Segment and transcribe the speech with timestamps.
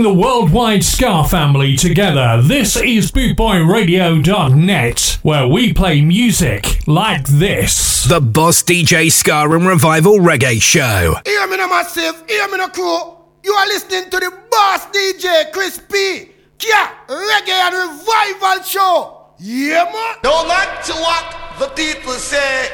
[0.00, 8.04] Bringing the worldwide Ska family together, this is BootboyRadio.net, where we play music like this.
[8.04, 11.16] The Boss DJ Ska and Revival Reggae Show.
[11.26, 12.24] Hear me now, massive.
[12.26, 13.14] Hear me now, crew.
[13.44, 16.30] You are listening to the Boss DJ Chris P.
[16.66, 19.26] Yeah, Reggae and Revival Show.
[19.38, 20.16] Yeah, man.
[20.24, 22.70] No matter what the people say,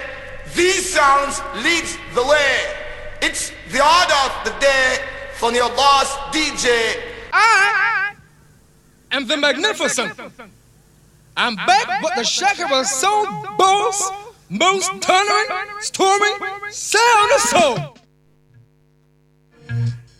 [0.54, 2.60] these sounds leads the way.
[3.20, 5.00] It's the order of the day
[5.34, 7.14] from your boss DJ.
[7.38, 8.14] I
[9.12, 10.12] am the magnificent.
[11.36, 13.26] I'm back, but the shaker was so
[13.58, 14.10] boss,
[14.48, 15.46] most thundering,
[15.80, 16.36] storming,
[16.70, 17.96] sound of soul.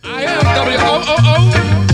[0.03, 1.86] I am W-O-O-O, and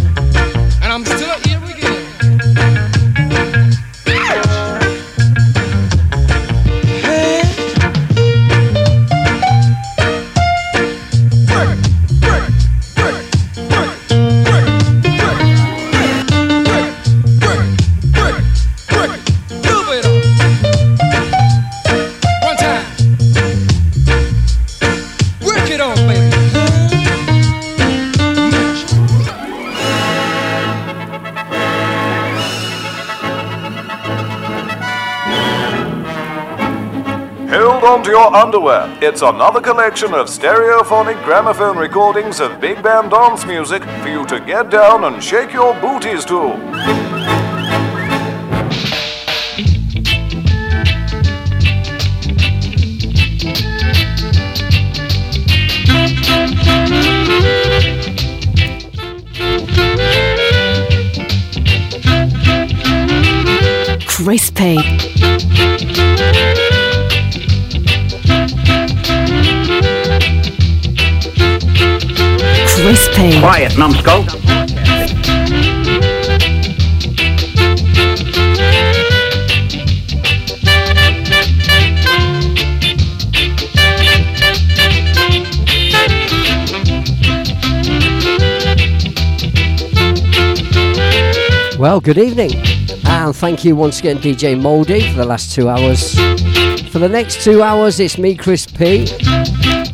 [38.34, 38.98] Underwear.
[39.00, 44.40] It's another collection of stereophonic gramophone recordings of big band dance music for you to
[44.40, 46.58] get down and shake your booties to.
[64.08, 65.04] Crispy.
[72.76, 73.40] Crispy.
[73.40, 74.26] Quiet, numbskull.
[91.78, 92.52] Well, good evening,
[93.06, 96.16] and thank you once again, DJ Moldy, for the last two hours.
[96.90, 99.06] For the next two hours, it's me, Chris P,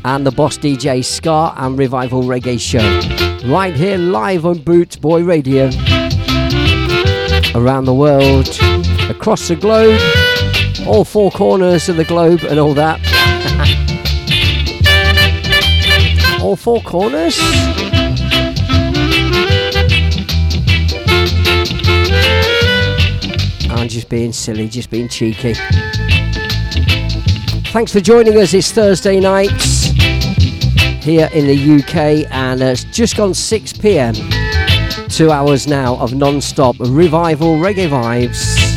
[0.06, 5.24] and the boss DJ Ska and Revival Reggae Show, right here live on Boot Boy
[5.24, 5.66] Radio,
[7.56, 8.48] around the world,
[9.10, 10.00] across the globe,
[10.88, 13.00] all four corners of the globe, and all that.
[16.42, 17.38] all four corners.
[23.72, 25.56] I'm just being silly, just being cheeky.
[27.72, 28.54] Thanks for joining us.
[28.54, 29.69] It's Thursday night
[31.02, 34.16] here in the UK, and it's just gone 6 pm.
[35.10, 38.70] Two hours now of non stop revival reggae vibes.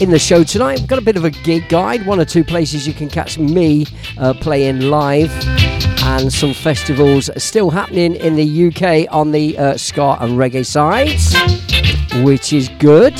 [0.00, 2.44] In the show tonight, we've got a bit of a gig guide, one or two
[2.44, 3.84] places you can catch me
[4.16, 5.32] uh, playing live,
[6.04, 11.34] and some festivals still happening in the UK on the uh, ska and reggae sides,
[12.24, 13.14] which is good.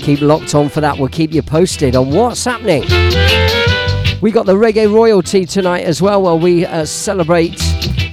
[0.00, 0.96] Keep locked on for that.
[0.98, 2.82] We'll keep you posted on what's happening.
[4.22, 7.54] We got the reggae royalty tonight as well, where we uh, celebrate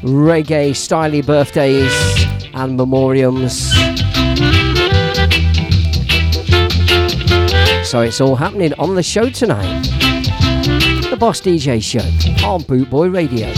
[0.01, 1.93] reggae styly birthdays
[2.55, 3.69] and memoriams.
[7.85, 9.83] So it's all happening on the show tonight.
[11.11, 11.99] The Boss DJ Show
[12.43, 13.53] on Bootboy Radio.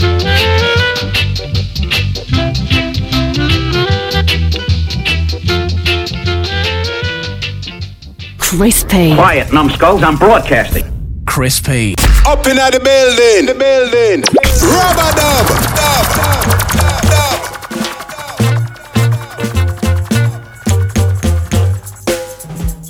[8.36, 9.14] Crispy.
[9.14, 10.02] Quiet, numbskulls.
[10.02, 10.91] I'm broadcasting.
[11.32, 11.94] Crispy.
[12.26, 14.20] Up in the building, the building.
[14.68, 16.06] Rubber dub, dub.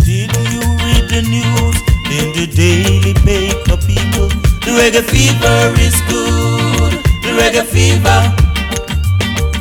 [0.02, 1.78] Did you read the news
[2.10, 4.28] in the daily paper, people?
[4.66, 6.98] The reggae fever is good.
[7.22, 8.20] The reggae fever.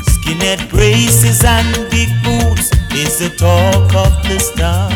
[0.09, 4.89] Skinhead braces and big boots is the talk of this town.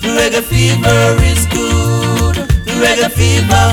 [0.00, 2.17] The reggae fever is good.
[2.78, 3.66] The reggae fever.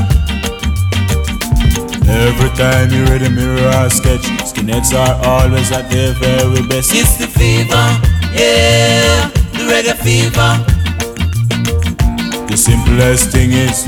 [2.10, 6.92] Every time you read a mirror or sketch, skinheads are always at their very best.
[6.92, 7.86] It's the fever,
[8.34, 10.58] yeah, the reggae fever.
[12.48, 13.86] The simplest thing is,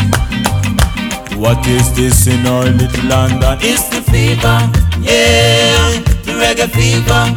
[1.35, 3.57] what is this in our little London?
[3.61, 4.69] It's the fever,
[5.01, 7.33] yeah, the reggae fever.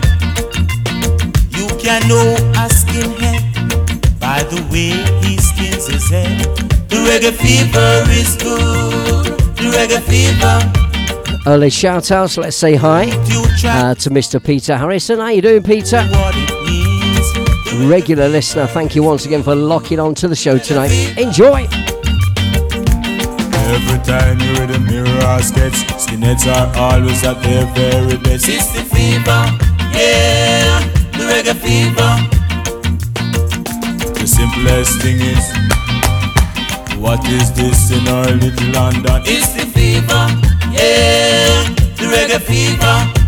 [1.56, 4.92] You can know a skinhead by the way
[5.26, 6.69] he skins his head.
[7.10, 9.36] The reggae fever is good.
[9.56, 11.40] The reggae fever.
[11.44, 13.10] Early shout outs, let's say hi
[13.66, 14.40] uh, to Mr.
[14.40, 15.18] Peter Harrison.
[15.18, 16.08] How you doing, Peter?
[17.88, 20.92] Regular listener, thank you once again for locking on to the show tonight.
[21.18, 21.66] Enjoy!
[23.74, 28.48] Every time you read a mirror or sketch, skinheads are always at their very best.
[28.48, 29.50] It's the fever,
[29.98, 30.78] yeah,
[31.10, 32.12] the reggae fever.
[34.14, 35.79] The simplest thing is,
[37.00, 39.22] what is this in our little London?
[39.24, 40.26] It's the fever,
[40.70, 41.64] yeah,
[41.96, 43.19] the reggae fever.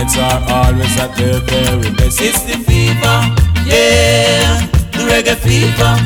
[0.00, 2.20] Skinheads are always at their very best.
[2.20, 3.18] It's the fever,
[3.66, 5.96] yeah, the reggae fever.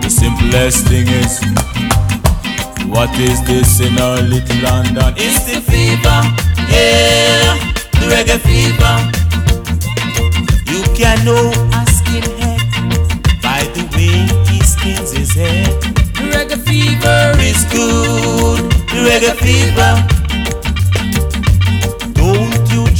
[0.00, 1.40] The simplest thing is,
[2.88, 5.14] what is this in our little London?
[5.16, 6.22] It's the fever,
[6.70, 7.56] yeah,
[7.92, 8.94] the reggae fever.
[10.70, 12.60] You can know a skinhead
[13.42, 15.80] by the way he skins his head.
[16.14, 18.70] The reggae fever is good.
[18.90, 20.11] The reggae fever.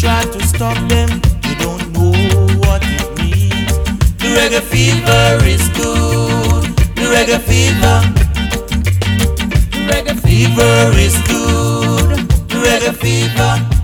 [0.03, 1.09] Try to stop them.
[1.45, 2.11] You don't know
[2.59, 3.71] what it means.
[4.19, 6.65] The reggae fever is good.
[6.97, 8.03] The reggae fever.
[9.71, 12.19] The reggae fever is good.
[12.49, 13.79] The reggae fever.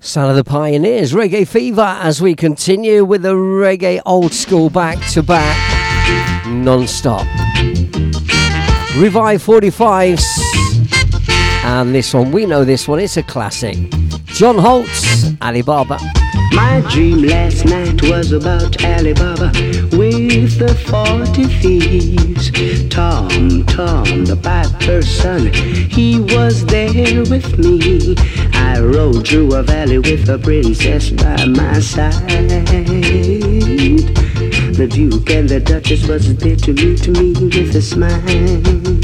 [0.00, 4.98] Sound of the Pioneers, Reggae Fever, as we continue with the reggae old school back
[5.10, 5.54] to back,
[6.48, 7.26] non stop.
[8.96, 10.37] Revive 45s,
[11.68, 13.76] and this one, we know this one, it's a classic.
[14.24, 15.98] John Holt's, Alibaba.
[16.52, 19.52] My dream last night was about Alibaba
[19.92, 22.50] with the 40 thieves.
[22.88, 28.16] Tom, Tom, the piper son, he was there with me.
[28.54, 32.12] I rode through a valley with a princess by my side.
[34.78, 38.97] The Duke and the Duchess was there to meet me with a smile.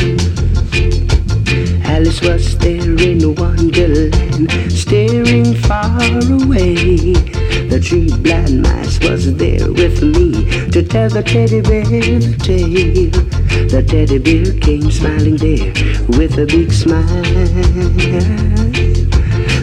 [1.94, 5.96] Alice was there in Wonderland, staring far
[6.26, 7.12] away.
[7.70, 13.12] The three blind mice was there with me to tell the teddy bear the tale.
[13.68, 15.70] The teddy bear came smiling there
[16.18, 17.06] with a big smile.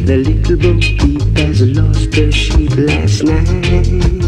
[0.05, 4.20] The little bo peep has lost her sheep last night.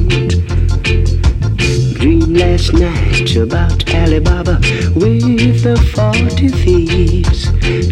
[2.33, 4.59] Last night about Alibaba
[4.95, 7.45] with the forty thieves.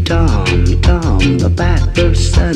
[0.04, 2.56] Tom, Tom, the piper's son,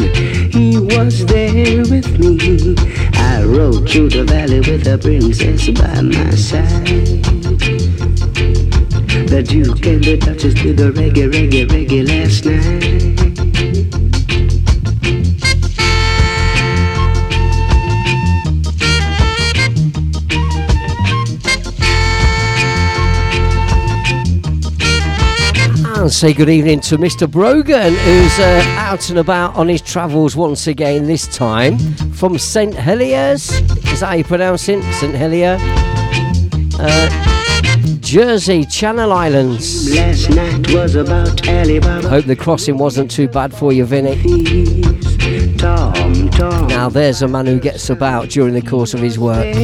[0.51, 2.75] he was there with me.
[3.13, 7.21] I rode through the valley with a princess by my side.
[9.29, 12.94] The Duke and the Duchess did the reggae, reggae, reggae last night.
[26.05, 27.27] And say good evening to Mr.
[27.27, 31.79] Brogan, who's uh, out and about on his travels once again, this time
[32.13, 32.75] from St.
[32.75, 33.49] Heliers.
[33.91, 34.83] Is that how you pronounce it?
[34.93, 35.15] St.
[35.15, 35.57] Helier?
[36.79, 39.95] Uh, Jersey, Channel Islands.
[39.95, 42.07] Last night was about Alibaba.
[42.07, 44.21] Hope the crossing wasn't too bad for you, Vinny.
[45.57, 46.24] Tom.
[46.37, 49.55] Now there's a man who gets about during the course of his work.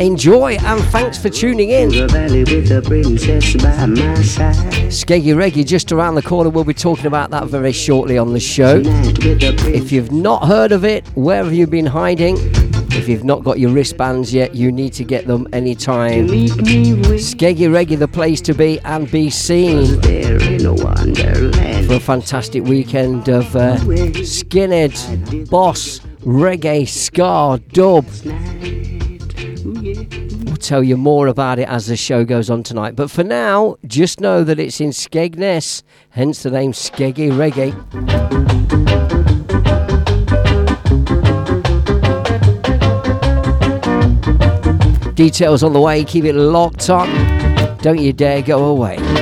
[0.00, 1.90] Enjoy and thanks for tuning in.
[1.90, 4.56] The valley with the princess by my side.
[4.90, 6.50] Skeggy Reggae just around the corner.
[6.50, 8.82] We'll be talking about that very shortly on the show.
[8.84, 12.69] If you've not heard of it, where have you been hiding?
[12.92, 16.28] If you've not got your wristbands yet, you need to get them anytime.
[16.28, 20.00] Skeggy Reggae, the place to be and be seen.
[21.86, 28.06] For a fantastic weekend of uh, skinhead, boss, reggae, ska, dub.
[30.44, 32.96] We'll tell you more about it as the show goes on tonight.
[32.96, 37.70] But for now, just know that it's in Skegness, hence the name Skeggy Reggae.
[45.20, 47.06] Details on the way, keep it locked on.
[47.82, 49.19] Don't you dare go away.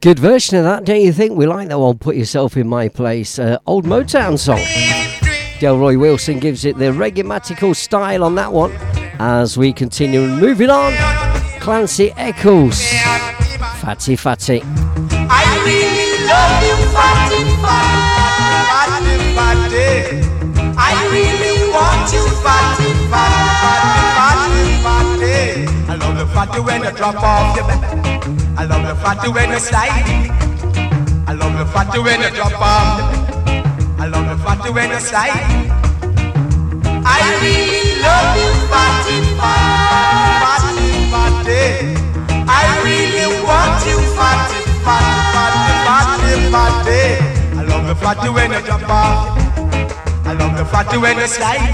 [0.00, 1.36] Good version of that, don't you think?
[1.36, 3.38] We like that one, Put Yourself in My Place.
[3.38, 4.56] Uh, old Motown song.
[5.60, 8.72] Delroy Wilson gives it the reggae style on that one.
[9.18, 10.94] As we continue and moving on,
[11.60, 12.82] Clancy Eccles,
[13.82, 14.62] Fatty Fatty.
[14.64, 20.24] I really love you, fatty, fatty, fatty.
[20.78, 25.92] I really want you, fatty, fatty, fatty, fatty.
[25.92, 27.99] I love fatty when you drop off your back.
[28.56, 30.30] I love the fatty when you slide.
[31.26, 33.14] I love the fatty when you drop off.
[33.98, 35.30] I love the fatty when you slide.
[37.04, 41.66] I really love you, fatty, fatty, fatty.
[42.48, 47.02] I really want you, fatty, fatty, fatty, fatty.
[47.58, 49.38] I love the fatty when you drop off.
[50.26, 51.72] I love the fatty when you slide.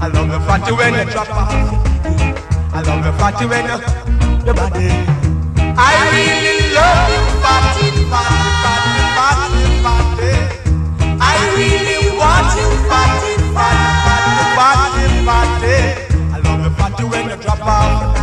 [0.00, 1.50] I love the fatty when you drop off.
[2.74, 4.06] I love the fatty when you
[4.46, 5.15] your body.
[5.78, 10.32] I really love you, fatty, fatty, fatty, fatty, fatty.
[11.20, 15.76] I really want you, fatty, fatty, fatty, fatty, fatty.
[16.32, 18.16] I love the fatty when you drop off.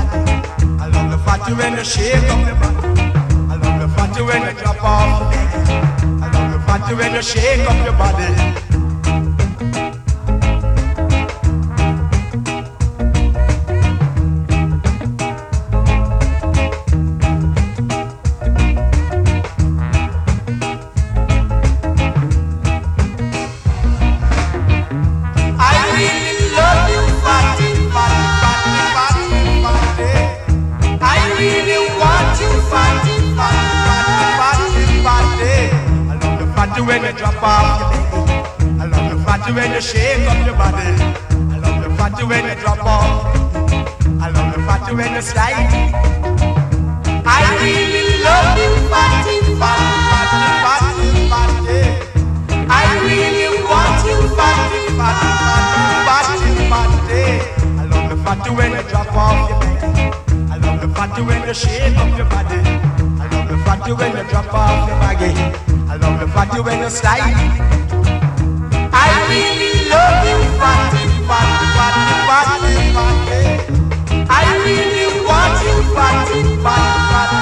[0.81, 2.87] I love the fatty when you shake up your body.
[3.51, 5.33] I love the fatty when you drop off.
[6.23, 8.62] I love the fatty when you shake up your body.
[61.53, 62.57] You up your body.
[63.21, 65.31] I love the fatty when you drop off your baggy.
[65.87, 67.21] I love the fatty when you slide.
[68.91, 73.41] I really love you, fatty, fatty, fatty, fatty, fatty.
[74.29, 77.37] I really want you, fatty, fatty,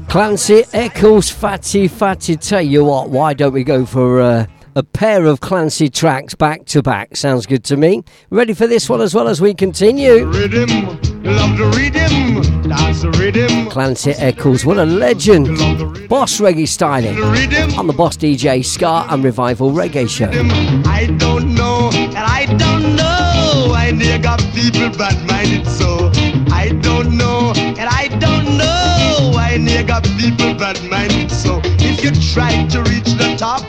[0.00, 0.06] you.
[0.08, 2.36] Clancy Eccles, Fatty Fatty.
[2.36, 4.46] Tell you what, why don't we go for uh,
[4.76, 7.16] a pair of Clancy tracks back to back?
[7.16, 8.04] Sounds good to me.
[8.28, 10.26] Ready for this one as well as we continue?
[10.26, 10.68] Rhythm,
[11.24, 13.70] love the rhythm, dance the rhythm.
[13.70, 15.46] Clancy Eccles, what a legend.
[16.10, 17.18] Boss reggae styling
[17.78, 20.28] on the Boss DJ Ska and Revival Reggae Show.
[20.86, 23.72] I don't know, and I don't know.
[23.74, 26.10] I near got people bad minded so.
[26.52, 29.32] I don't know, and I don't know.
[29.38, 31.62] I near got people bad minded so.
[31.64, 33.62] If you try to reach the top,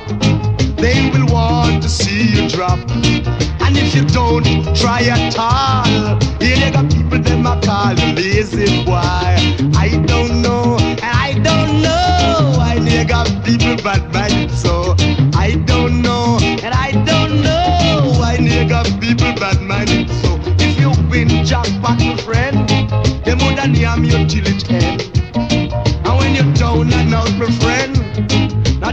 [0.77, 2.79] they will want to see you drop.
[3.61, 8.13] And if you don't try at all, here you got people them a call you
[8.15, 8.93] lazy boy.
[9.75, 12.57] I don't know, and I don't know.
[12.59, 14.95] I near got people bad minded so.
[15.33, 18.21] I don't know, and I don't know.
[18.23, 20.39] I near got people bad minded so.
[20.59, 22.69] If you win jackpot, my friend,
[23.25, 25.01] them woulda name you till it end.
[26.05, 27.96] And when you're down and out, my friend,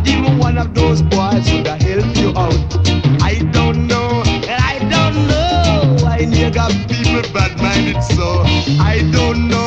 [0.05, 2.55] not even one of those boys would have helped you out.
[3.23, 6.27] I don't know, and I don't know.
[6.27, 8.43] Near got people bad minded, so
[8.81, 9.64] I don't know,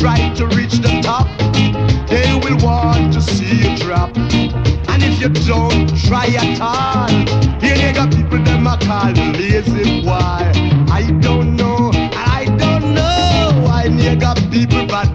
[0.00, 1.28] try to reach the top,
[2.08, 4.16] they will want to see you drop.
[4.16, 7.10] And if you don't try at all,
[7.60, 10.42] you got people them a call you lazy boy.
[10.90, 13.10] I don't know, I don't know.
[13.90, 15.14] Near got people bad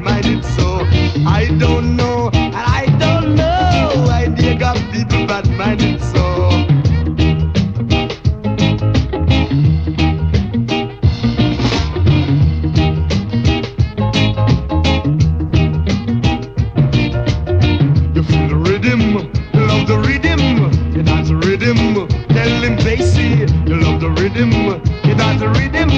[25.33, 25.89] you the rhythm,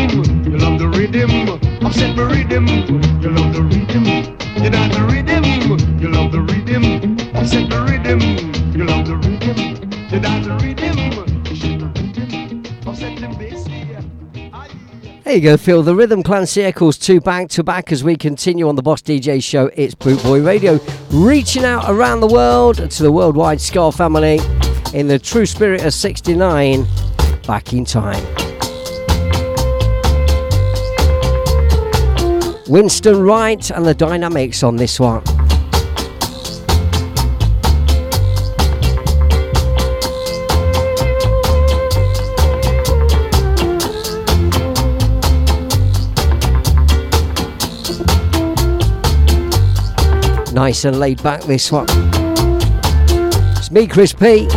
[0.45, 1.49] you love the rhythm.
[1.85, 2.67] Upset the rhythm,
[3.21, 4.05] you love the rhythm,
[4.63, 5.43] you dance the rhythm,
[5.99, 7.17] you love the rhythm.
[7.35, 8.19] Upset the rhythm,
[9.05, 9.59] the rhythm,
[10.11, 10.97] you dance the rhythm,
[11.45, 11.97] you shake the rhythm.
[15.23, 16.23] There you go, feel the rhythm.
[16.23, 19.69] Clancy Eccles, two back to back as we continue on the Boss DJ show.
[19.75, 24.39] It's Boot Boy Radio, reaching out around the world to the worldwide Ska family
[24.93, 26.87] in the true spirit of 69,
[27.45, 28.46] back in time.
[32.69, 35.23] Winston Wright and the Dynamites on this one.
[50.53, 51.85] Nice and laid back this one.
[53.55, 54.47] It's me, Chris P.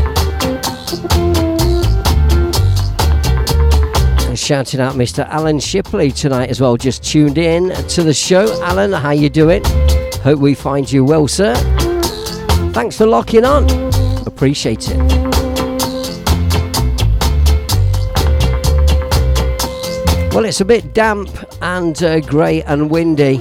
[4.50, 5.24] shouting out Mr.
[5.28, 6.76] Alan Shipley tonight as well.
[6.76, 8.60] Just tuned in to the show.
[8.64, 9.62] Alan, how you doing?
[10.24, 11.54] Hope we find you well, sir.
[12.72, 13.70] Thanks for locking on.
[14.26, 14.96] Appreciate it.
[20.34, 21.30] Well, it's a bit damp
[21.62, 23.38] and uh, grey and windy.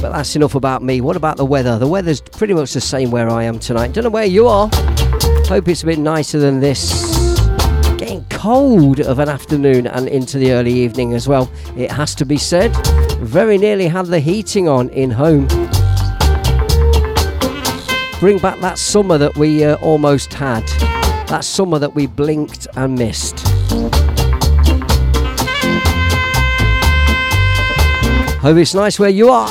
[0.00, 1.02] But that's enough about me.
[1.02, 1.78] What about the weather?
[1.78, 3.92] The weather's pretty much the same where I am tonight.
[3.92, 4.70] Don't know where you are.
[5.48, 7.09] Hope it's a bit nicer than this.
[8.40, 11.50] Cold of an afternoon and into the early evening as well.
[11.76, 12.74] It has to be said.
[13.18, 15.46] Very nearly had the heating on in home.
[18.18, 20.66] Bring back that summer that we uh, almost had.
[21.28, 23.46] That summer that we blinked and missed.
[28.38, 29.50] Hope it's nice where you are.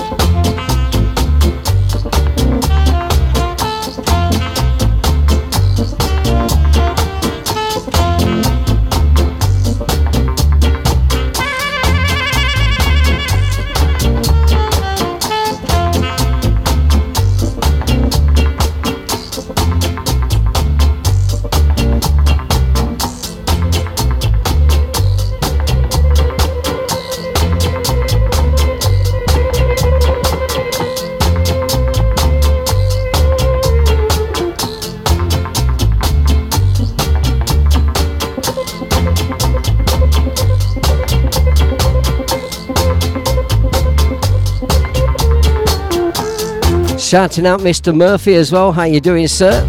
[47.10, 47.91] Shouting out Mr.
[47.91, 48.72] Murphy as well.
[48.72, 49.65] How you doing, sir?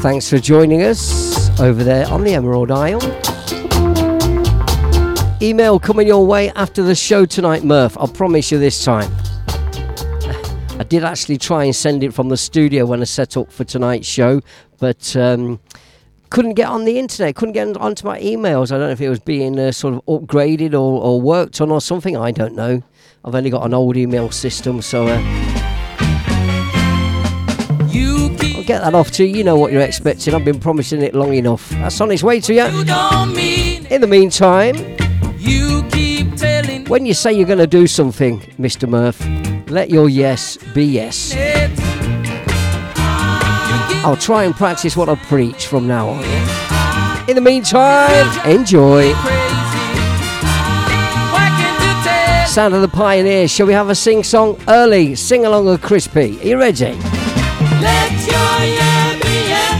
[0.00, 3.02] Thanks for joining us over there on the Emerald Isle.
[5.42, 7.98] Email coming your way after the show tonight, Murph.
[7.98, 9.14] I'll promise you this time.
[10.80, 13.64] I did actually try and send it from the studio when I set up for
[13.64, 14.40] tonight's show,
[14.78, 15.60] but um,
[16.30, 18.72] couldn't get on the internet, couldn't get onto my emails.
[18.72, 21.70] I don't know if it was being uh, sort of upgraded or, or, worked on
[21.70, 22.16] or something.
[22.16, 22.82] I don't know.
[23.22, 25.08] I've only got an old email system, so.
[25.08, 25.57] Uh,
[28.68, 29.38] get that off to you.
[29.38, 30.34] You know what you're expecting.
[30.34, 31.70] I've been promising it long enough.
[31.70, 32.66] That's on its way to you.
[32.66, 34.76] In the meantime,
[35.38, 35.82] you
[36.88, 38.88] when you say you're going to do something, Mr.
[38.88, 39.20] Murph,
[39.70, 41.34] let your yes be yes.
[44.04, 46.24] I'll try and practice what I preach from now on.
[47.28, 49.12] In the meantime, enjoy.
[52.46, 53.50] Sound of the Pioneers.
[53.50, 55.14] Shall we have a sing song early?
[55.14, 56.38] Sing along with Crispy.
[56.40, 56.98] Are you ready?
[58.58, 59.72] Let your yeah be yeah,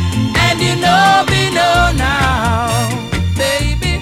[0.45, 2.69] and you know be know now,
[3.35, 3.95] baby.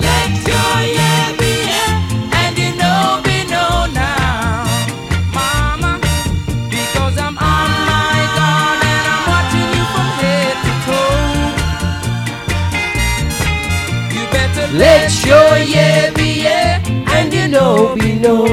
[0.00, 4.64] Let your yeah be yeah, and you know be know now,
[5.34, 5.92] mama.
[6.70, 11.20] Because I'm on my guard and I'm watching you from head to toe.
[14.14, 16.80] You better let your yeah be yeah,
[17.12, 18.46] and you know be know.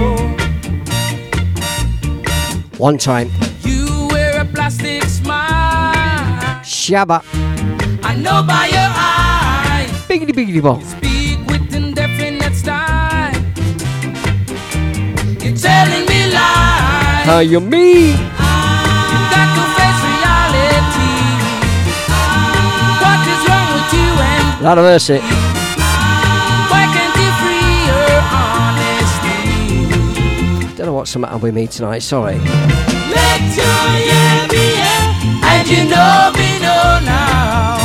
[2.77, 3.29] One time.
[6.93, 7.23] Shabba.
[8.03, 9.89] I know by your eyes.
[10.07, 10.85] Biggity biggity bong.
[10.85, 13.33] Speak with indefinite style.
[15.41, 17.25] You're telling me lies.
[17.25, 18.13] How you mean?
[18.37, 21.17] Ah, you got to face reality.
[22.13, 25.17] Ah, what is wrong with you and Lot of mercy.
[26.69, 29.41] why can't you free your honesty?
[30.77, 32.03] Don't know what's the matter with me tonight.
[32.03, 32.37] Sorry.
[35.23, 37.79] Let your yeah be yeah, and you know me know now.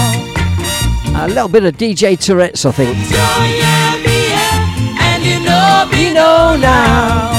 [1.25, 2.97] A little bit of DJ Tourette's, I think.
[2.97, 3.19] Your
[3.63, 7.31] yeah be yeah, and you know me know now.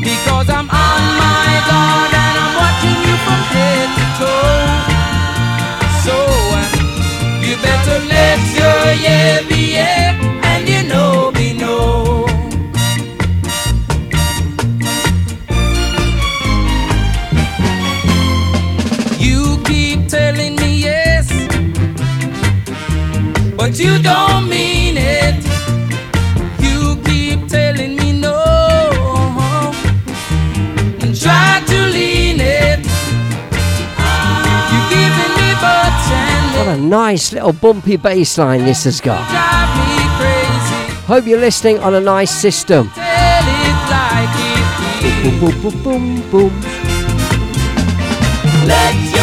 [0.00, 4.66] Because I'm on my guard and I'm watching you from head to toe.
[6.04, 6.14] So
[6.58, 6.66] uh,
[7.46, 10.10] you better let your yeah be yeah,
[23.82, 25.42] you don't mean it.
[26.62, 28.38] You keep telling me no,
[31.02, 32.78] and try to lean it.
[34.72, 39.22] You giving me butts and What a nice little bumpy bass line this has got.
[39.30, 40.78] drive me crazy.
[41.06, 42.90] Hope you're listening on a nice system.
[42.94, 43.02] Tell
[43.90, 45.40] like it is.
[45.40, 46.52] Boom, boom, boom, boom.
[48.64, 49.21] Let your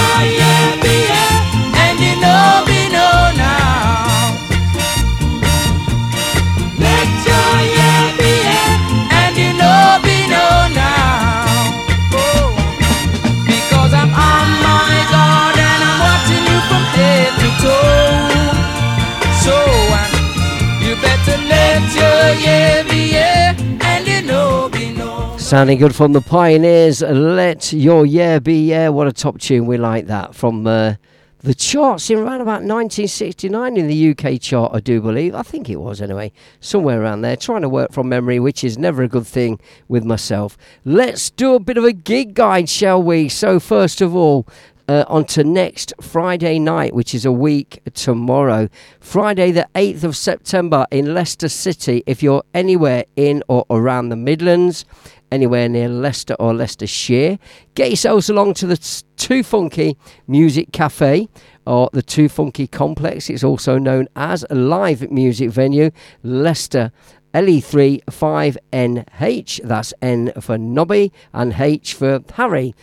[25.50, 27.02] Sounding good from the Pioneers.
[27.02, 28.90] Let your yeah be yeah.
[28.90, 29.66] What a top tune.
[29.66, 30.94] We like that from uh,
[31.40, 35.34] the charts in around about 1969 in the UK chart, I do believe.
[35.34, 36.32] I think it was anyway.
[36.60, 37.36] Somewhere around there.
[37.36, 40.56] Trying to work from memory, which is never a good thing with myself.
[40.86, 43.28] Let's do a bit of a gig guide, shall we?
[43.30, 44.46] So, first of all,
[44.90, 48.68] uh, on to next Friday night, which is a week tomorrow.
[49.00, 52.04] Friday, the 8th of September in Leicester City.
[52.08, 54.86] If you're anywhere in or around the Midlands,
[55.32, 57.38] anywhere near Leicester or Leicestershire,
[57.76, 59.96] get yourselves along to the Too Funky
[60.28, 61.30] Music Cafe
[61.68, 63.30] or the Too Funky Complex.
[63.30, 65.92] It's also known as a live music venue,
[66.24, 66.92] Leicester.
[67.32, 72.74] LE3 5NH, that's N for Nobby and H for Harry.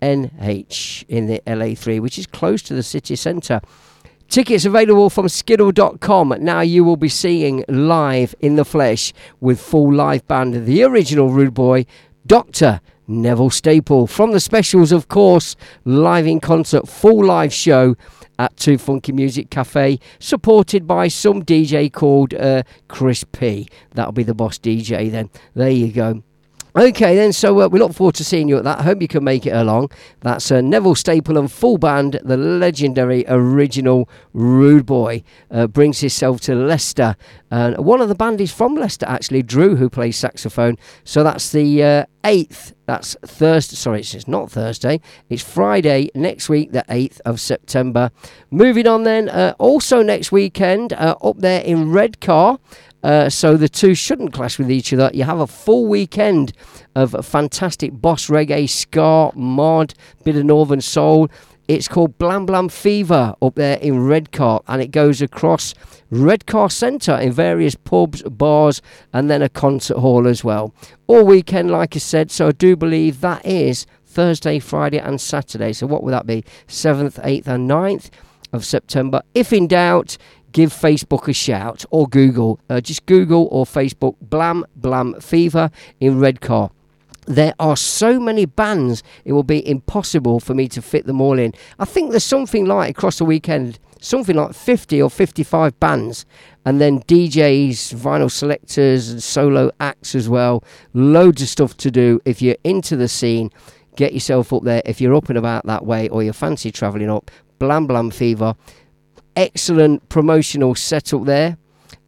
[0.00, 3.60] 5NH in the LA3, which is close to the city centre.
[4.28, 6.34] Tickets available from skiddle.com.
[6.40, 11.28] Now you will be seeing live in the flesh with full live band the original
[11.28, 11.86] Rude Boy,
[12.26, 12.80] Dr.
[13.06, 14.06] Neville Staple.
[14.06, 17.96] From the specials, of course, live in concert, full live show
[18.38, 23.68] at Too Funky Music Cafe, supported by some DJ called uh, Chris P.
[23.92, 25.30] That'll be the boss DJ then.
[25.54, 26.22] There you go.
[26.76, 28.80] Okay, then, so uh, we look forward to seeing you at that.
[28.80, 29.92] Hope you can make it along.
[30.22, 36.40] That's uh, Neville Staple and full band, the legendary original Rude Boy, uh, brings himself
[36.42, 37.14] to Leicester.
[37.48, 40.76] And one of the band is from Leicester, actually, Drew, who plays saxophone.
[41.04, 42.72] So that's the uh, 8th.
[42.86, 43.76] That's Thursday.
[43.76, 45.00] Sorry, it's not Thursday.
[45.28, 48.10] It's Friday next week, the 8th of September.
[48.50, 52.58] Moving on, then, uh, also next weekend, uh, up there in Redcar.
[53.04, 55.10] Uh, so the two shouldn't clash with each other.
[55.12, 56.54] You have a full weekend
[56.94, 59.92] of fantastic boss reggae, ska, mod,
[60.24, 61.28] bit of northern soul.
[61.68, 65.74] It's called Blam Blam Fever up there in Redcar, and it goes across
[66.10, 68.80] Redcar Centre in various pubs, bars,
[69.12, 70.74] and then a concert hall as well.
[71.06, 75.74] All weekend, like I said, so I do believe that is Thursday, Friday, and Saturday.
[75.74, 76.42] So what would that be?
[76.68, 78.10] 7th, 8th, and 9th
[78.52, 79.22] of September.
[79.34, 80.16] If in doubt,
[80.54, 82.58] give Facebook a shout or Google.
[82.70, 86.70] Uh, just Google or Facebook Blam Blam Fever in Redcar.
[87.26, 91.38] There are so many bands, it will be impossible for me to fit them all
[91.38, 91.54] in.
[91.78, 96.26] I think there's something like across the weekend, something like 50 or 55 bands,
[96.66, 100.62] and then DJs, vinyl selectors, and solo acts as well.
[100.92, 103.50] Loads of stuff to do if you're into the scene.
[103.96, 107.10] Get yourself up there if you're up and about that way or you fancy travelling
[107.10, 107.30] up.
[107.58, 108.54] Blam Blam Fever
[109.36, 111.56] excellent promotional setup there.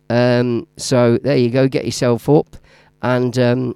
[0.08, 2.56] Um, so there you go, get yourself up
[3.02, 3.74] and um,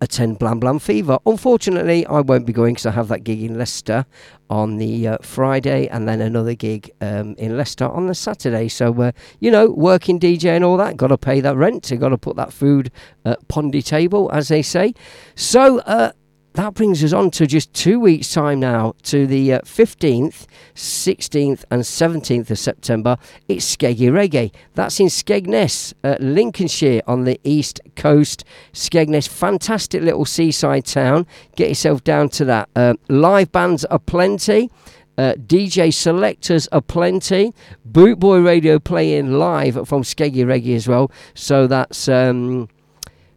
[0.00, 1.18] attend Blam Blam Fever.
[1.24, 4.04] Unfortunately, I won't be going because I have that gig in Leicester
[4.50, 8.68] on the uh, Friday and then another gig um, in Leicester on the Saturday.
[8.68, 12.08] So, uh, you know, working DJ and all that, got to pay that rent, got
[12.08, 12.90] to put that food
[13.24, 14.92] at Pondy table, as they say.
[15.36, 16.12] So, uh,
[16.54, 21.64] that brings us on to just two weeks' time now to the uh, 15th, 16th,
[21.70, 23.16] and 17th of September.
[23.48, 24.52] It's Skeggy Reggae.
[24.74, 28.44] That's in Skegness, uh, Lincolnshire on the east coast.
[28.72, 31.26] Skegness, fantastic little seaside town.
[31.56, 32.68] Get yourself down to that.
[32.76, 34.70] Uh, live bands are plenty.
[35.16, 37.52] Uh, DJ selectors are plenty.
[37.90, 41.10] Bootboy Radio playing live from Skeggy Reggae as well.
[41.34, 42.08] So that's.
[42.08, 42.68] Um,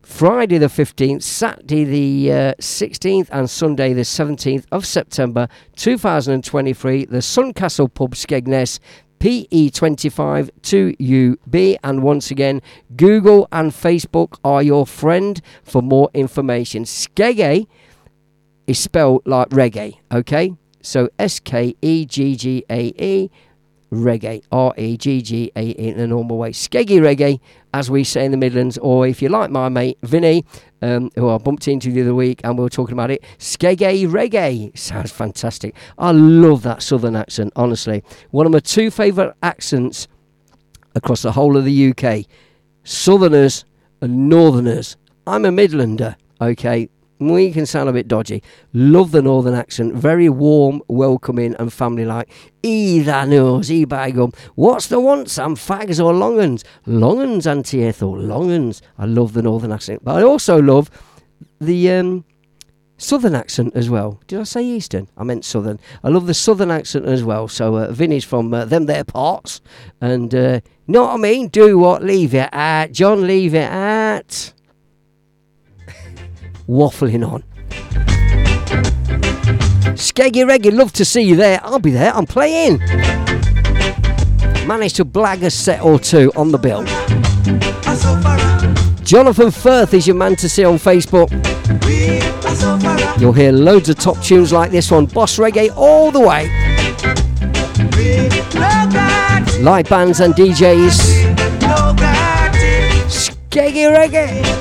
[0.05, 7.17] Friday the 15th, Saturday the uh, 16th, and Sunday the 17th of September 2023, the
[7.17, 8.79] Suncastle Pub Skegness.
[9.19, 11.77] PE25 2UB.
[11.83, 12.61] And once again,
[12.95, 16.83] Google and Facebook are your friend for more information.
[16.83, 17.65] Skeggy
[18.67, 20.53] is spelled like reggae, okay?
[20.81, 23.31] So S K E G G A E
[23.95, 26.51] reggae, R E G G A in a normal way.
[26.51, 27.39] Skeggy reggae,
[27.73, 30.45] as we say in the Midlands, or if you like my mate Vinny,
[30.81, 34.07] um, who I bumped into the other week and we were talking about it, Skeggy
[34.07, 34.77] reggae.
[34.77, 35.75] Sounds fantastic.
[35.97, 38.03] I love that southern accent, honestly.
[38.31, 40.07] One of my two favourite accents
[40.95, 42.25] across the whole of the UK
[42.83, 43.65] Southerners
[44.01, 44.95] and Northerners.
[45.27, 46.89] I'm a Midlander, okay?
[47.19, 48.43] We can sound a bit dodgy.
[48.73, 52.29] Love the northern accent, very warm, welcoming, and family like.
[52.61, 54.31] E that knows, e by gum.
[54.55, 55.55] What's the want, Sam?
[55.55, 56.63] Fags or longuns?
[56.85, 58.81] Longuns, Auntie Ethel, longuns.
[58.97, 60.89] I love the northern accent, but I also love
[61.59, 62.25] the um,
[62.97, 64.19] southern accent as well.
[64.27, 65.07] Did I say eastern?
[65.17, 65.79] I meant southern.
[66.03, 67.47] I love the southern accent as well.
[67.47, 69.61] So uh, Vinny's from uh, them there parts,
[70.01, 71.47] and uh, know what I mean?
[71.47, 72.03] Do what?
[72.03, 73.25] Leave it at John.
[73.25, 74.53] Leave it at
[76.67, 77.43] waffling on.
[79.95, 81.59] Skeggy Reggae, love to see you there.
[81.63, 82.79] I'll be there, I'm playing.
[84.67, 86.83] Managed to blag a set or two on the bill.
[89.03, 91.31] Jonathan Firth is your man to see on Facebook.
[93.19, 96.49] You'll hear loads of top tunes like this one, Boss Reggae all the way.
[99.61, 101.35] Live bands and DJs.
[103.07, 104.54] Skeggy Reggae.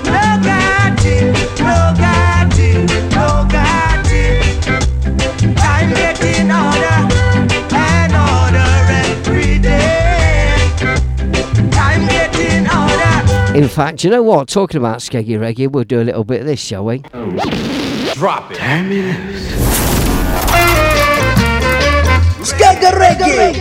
[13.55, 14.49] In fact, you know what?
[14.49, 16.99] Talking about Skeggy Reggae, we'll do a little bit of this, shall we?
[16.99, 18.57] Drop it.
[18.57, 19.13] Turn me.
[22.43, 23.55] Skeggy Reggae.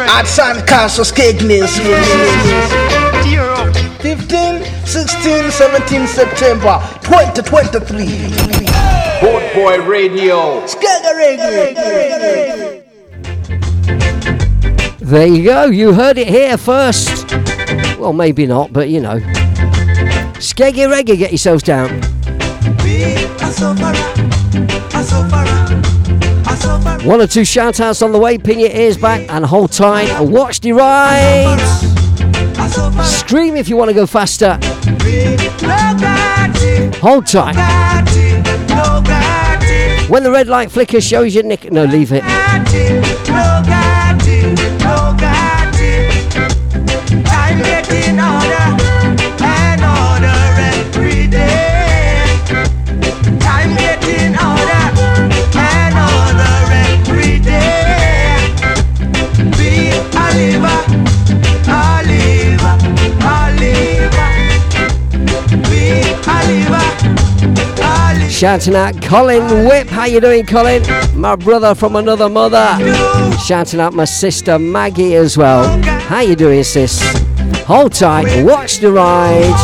[0.00, 1.78] At Sandcastle, Skegness.
[4.00, 8.04] 15, 16, 17 September 2023.
[9.20, 10.66] Boot Boy Radio.
[10.66, 11.76] Skeggy Reggae.
[14.98, 15.66] There you go.
[15.66, 17.49] You heard it here first.
[18.00, 19.18] Well, maybe not, but you know.
[20.40, 21.90] Skeggy Reggae, get yourselves down.
[27.06, 28.38] One or two shout outs on the way.
[28.38, 31.58] Pin your ears back and hold tight and watch the ride.
[33.04, 34.58] Scream if you want to go faster.
[37.02, 37.56] Hold tight.
[40.08, 41.70] When the red light flickers, shows you Nick.
[41.70, 42.24] No, leave it.
[68.40, 69.86] Shouting out Colin Whip.
[69.88, 70.82] How you doing, Colin?
[71.14, 72.78] My brother from another mother.
[73.44, 75.78] Shouting out my sister Maggie as well.
[75.82, 77.29] How you doing, sis?
[77.66, 78.44] Hold tight.
[78.44, 79.54] Watch the ride.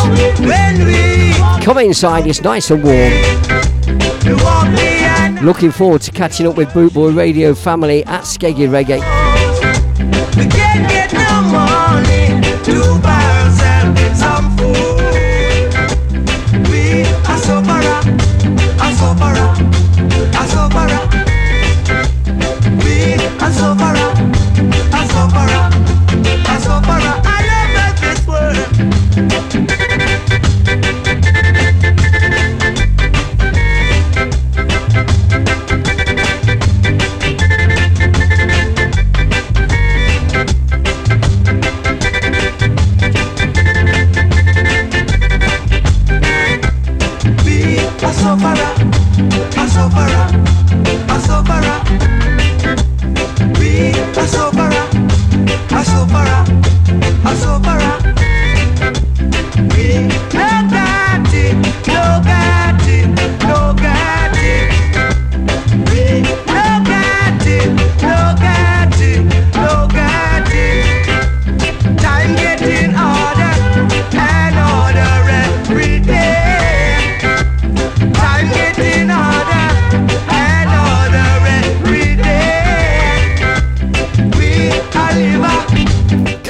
[1.63, 2.27] Come inside.
[2.27, 3.13] It's nice and warm.
[5.45, 9.26] Looking forward to catching up with Boot Boy Radio family at Skeggy Reggae.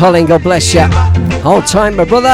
[0.07, 0.83] Colin, God bless you.
[1.43, 2.29] Hold time, my brother.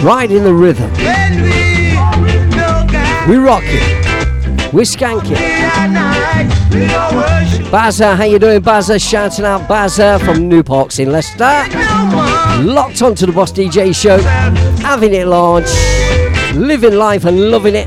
[0.00, 0.90] Right Riding the rhythm.
[3.28, 4.08] we rock it.
[4.72, 5.36] We're skanking.
[7.70, 8.98] Bazza, how you doing, Bazza?
[8.98, 12.27] Shouting out Bazza from New Parks in Leicester.
[12.60, 14.18] Locked onto the Boss DJ show,
[14.82, 15.70] having it large,
[16.56, 17.86] living life and loving it.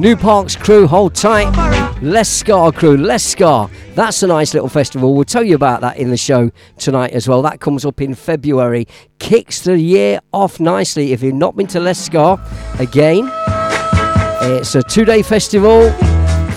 [0.00, 1.50] New Parks crew, hold tight.
[2.00, 3.68] Les Scar crew, Les Scar.
[3.94, 5.14] That's a nice little festival.
[5.14, 7.42] We'll tell you about that in the show tonight as well.
[7.42, 8.86] That comes up in February.
[9.18, 11.12] Kicks the year off nicely.
[11.12, 12.40] If you've not been to Les Scar,
[12.78, 13.30] again,
[14.42, 15.92] it's a two day festival.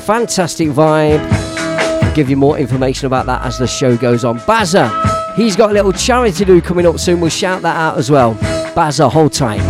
[0.06, 1.20] Fantastic vibe.
[1.20, 4.40] I'll give you more information about that as the show goes on.
[4.40, 4.90] Bazza,
[5.36, 7.20] he's got a little charity to do coming up soon.
[7.20, 8.36] We'll shout that out as well.
[8.76, 9.62] Bazza, hold tight.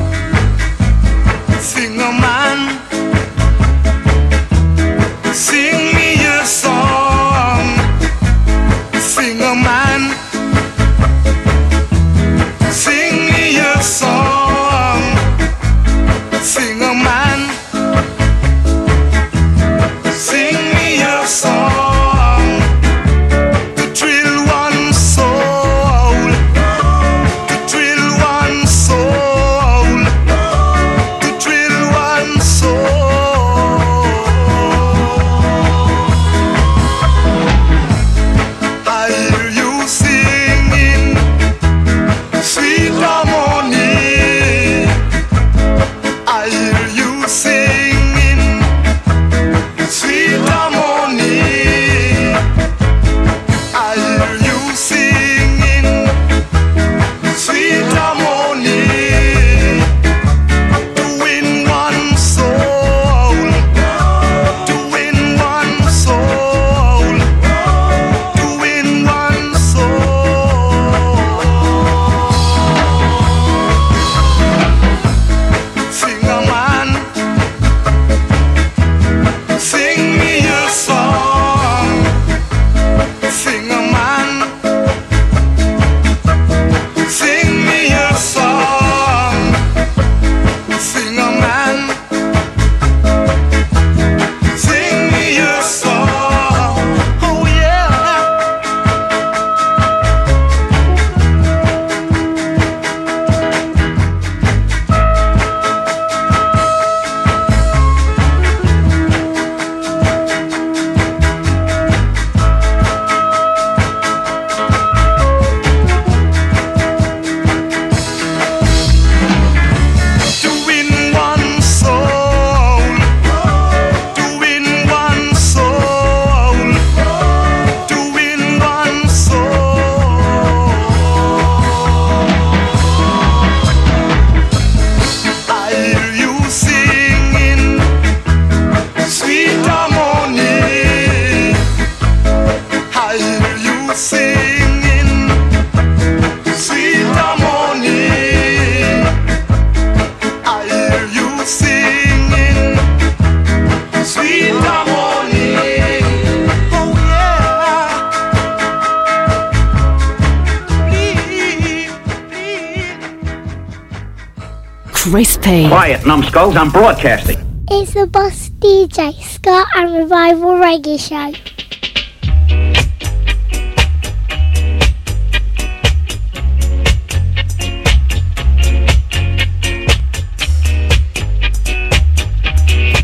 [166.06, 167.38] numbskulls, I'm broadcasting.
[167.70, 171.32] It's the Boss DJ, Ska and Revival Reggae Show.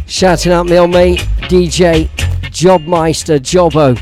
[0.08, 2.10] Shouting out my old mate, DJ
[2.52, 3.96] Jobmeister Jobbo,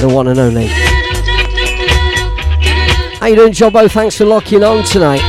[0.00, 0.66] the one and only.
[3.16, 3.90] How you doing, Jobbo?
[3.90, 5.27] Thanks for locking on tonight.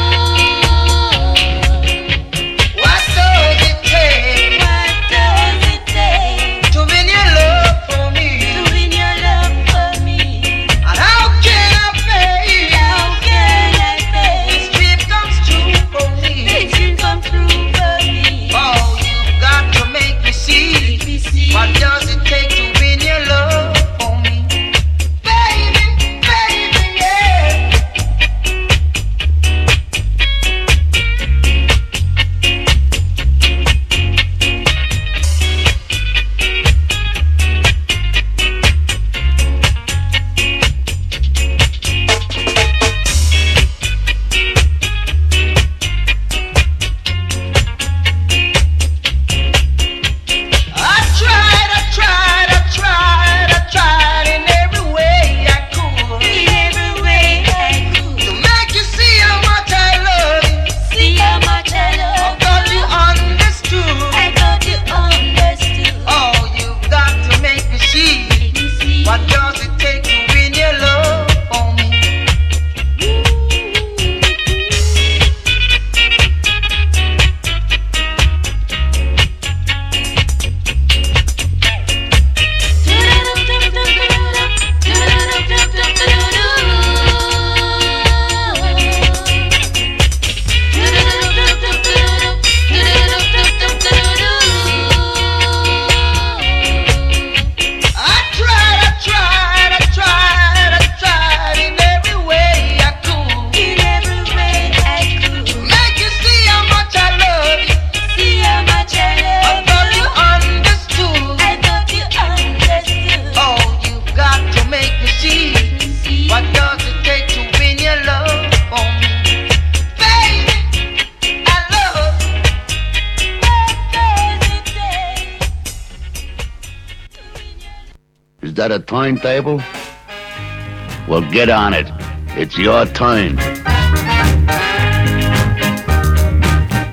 [132.60, 133.38] your time.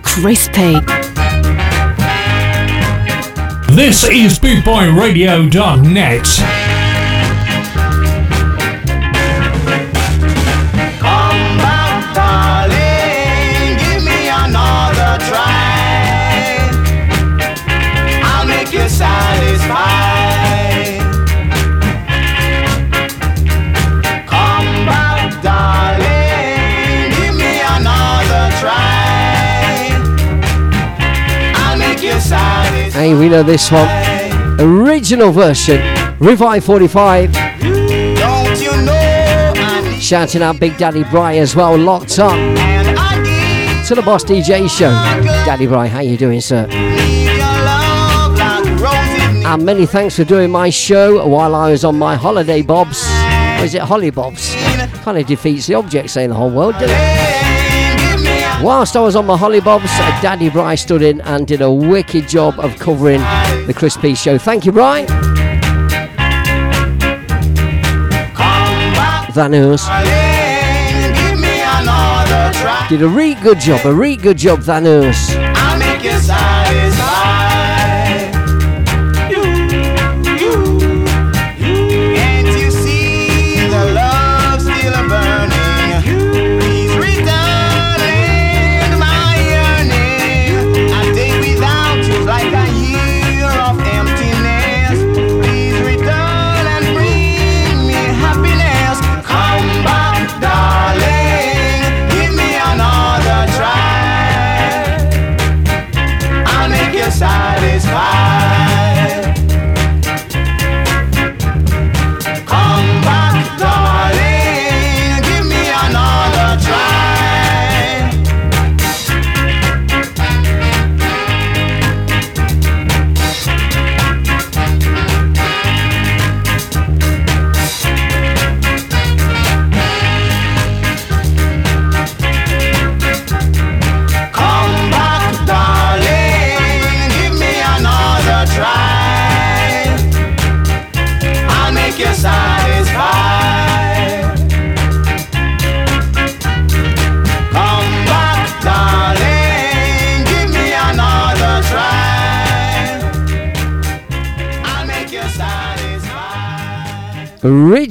[0.03, 0.81] Crispy.
[3.75, 6.56] This is BootboyRadio.net.
[33.27, 33.89] we know this one.
[34.61, 35.81] Original version,
[36.21, 37.35] Revive 45.
[40.01, 42.37] Shouting out Big Daddy Bry as well, locked up.
[43.89, 44.91] To the Boss DJ show.
[45.45, 46.69] Daddy Bry, how you doing, sir?
[49.45, 53.05] And many thanks for doing my show while I was on my holiday, Bobs.
[53.59, 54.55] Or is it Holly Bobs?
[55.03, 57.26] Kind of defeats the object saying the whole world, doesn't it?
[58.63, 59.87] Whilst I was on my hollybobs,
[60.23, 63.21] Daddy Bry stood in and did a wicked job of covering
[63.67, 64.39] the Chris P show.
[64.39, 65.07] Thank you, Bry.
[69.33, 69.87] Thanus.
[72.89, 75.46] Did a really good job, a really good job, Thanus.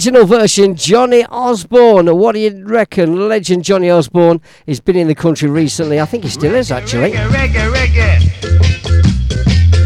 [0.06, 2.16] Original version, Johnny Osborne.
[2.16, 3.28] What do you reckon?
[3.28, 6.00] Legend Johnny Osborne has been in the country recently.
[6.00, 7.14] I think he still is, actually.
[7.14, 8.20] Reggae, reggae.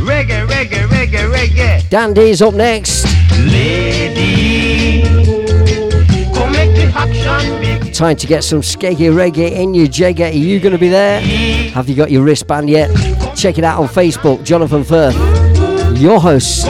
[0.03, 1.31] Reggae, reggae, reggae, reggae.
[1.31, 1.89] reggae.
[1.89, 3.05] Dandy's up next.
[3.45, 5.03] Lady,
[6.33, 7.93] come make the action.
[7.93, 10.25] Time to get some skeggy reggae in your jagger.
[10.25, 11.21] Are you going to be there?
[11.71, 12.89] Have you got your wristband yet?
[13.37, 14.43] Check it out on Facebook.
[14.43, 15.15] Jonathan Firth,
[15.97, 16.65] your host.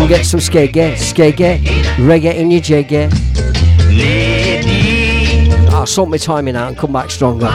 [0.00, 1.58] Come get some skeggy, skeggy,
[1.98, 3.10] reggae in your.
[3.90, 7.50] Lady, I'll sort my timing out and come back stronger.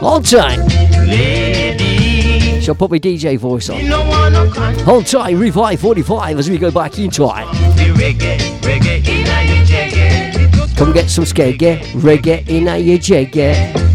[0.00, 0.58] Hold tight.
[1.06, 3.78] Lady, Shall put my DJ voice on.
[3.78, 7.46] you know wanna come Hold tight, Revive 45 as we go back in time.
[7.76, 10.74] the reggae, reggae in your jagger.
[10.76, 13.85] Come get some skeggy, reggae in your jagger.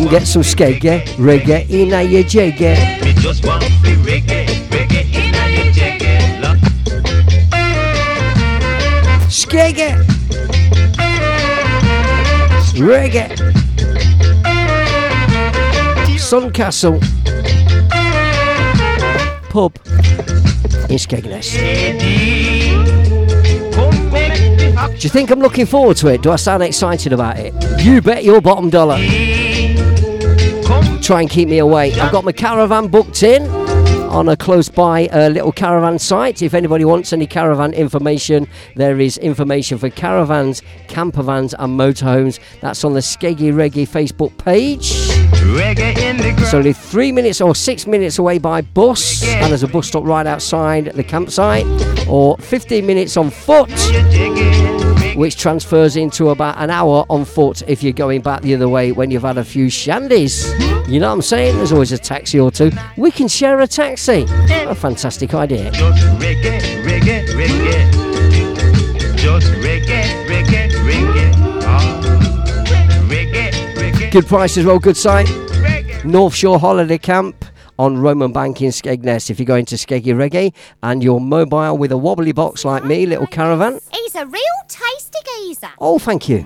[0.00, 2.74] Come get some skeggy, reggae in your jagger.
[3.04, 5.04] me just want fi reggae, reggae
[5.54, 6.40] your jagger.
[6.40, 6.56] Love
[9.28, 9.92] Skeggy,
[12.80, 13.36] reggae.
[16.16, 16.98] Suncastle
[19.50, 19.76] pub
[20.88, 21.58] in Skegness.
[25.00, 26.22] Do you think I'm looking forward to it?
[26.22, 27.52] Do I sound excited about it?
[27.84, 28.96] You bet your bottom dollar.
[31.10, 31.92] Try and keep me away.
[31.94, 33.50] I've got my caravan booked in
[34.10, 36.40] on a close by uh, little caravan site.
[36.40, 38.46] If anybody wants any caravan information,
[38.76, 42.38] there is information for caravans, camper vans, and motorhomes.
[42.60, 44.92] That's on the Skeggy Reggae Facebook page.
[45.50, 49.64] reggae in the It's only three minutes or six minutes away by bus, and there's
[49.64, 51.66] a bus stop right outside the campsite,
[52.08, 53.68] or 15 minutes on foot,
[55.16, 58.92] which transfers into about an hour on foot if you're going back the other way
[58.92, 60.48] when you've had a few shandies.
[60.88, 61.56] You know what I'm saying?
[61.56, 62.70] There's always a taxi or two.
[62.96, 64.26] We can share a taxi.
[64.28, 65.70] A fantastic idea.
[65.70, 69.16] Just reggae, reggae, reggae.
[69.16, 71.62] Just reggae, reggae, reggae.
[71.62, 73.06] Ah.
[73.08, 74.10] Reggae, reggae.
[74.10, 75.28] Good price as well, good site.
[76.04, 77.44] North Shore Holiday Camp
[77.80, 80.52] on Roman Bank in Skegness if you're going to Skeggy Reggae
[80.82, 83.80] and you're mobile with a wobbly box like me, little caravan.
[83.90, 85.70] He's a real tasty geezer.
[85.78, 86.44] Oh, thank you.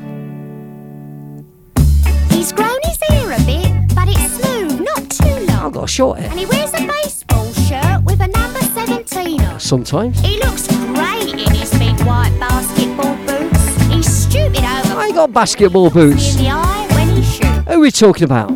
[2.31, 5.67] He's grown his hair a bit, but it's smooth, not too long.
[5.67, 6.31] I've got a short hair.
[6.31, 9.59] And he wears a baseball shirt with a number 17 on.
[9.59, 10.21] Sometimes.
[10.21, 13.83] He looks great in his big white basketball boots.
[13.93, 15.01] He's stupid over.
[15.01, 16.37] I got basketball boots.
[16.37, 17.67] In the eye when he shoots.
[17.67, 18.54] Who are we talking about?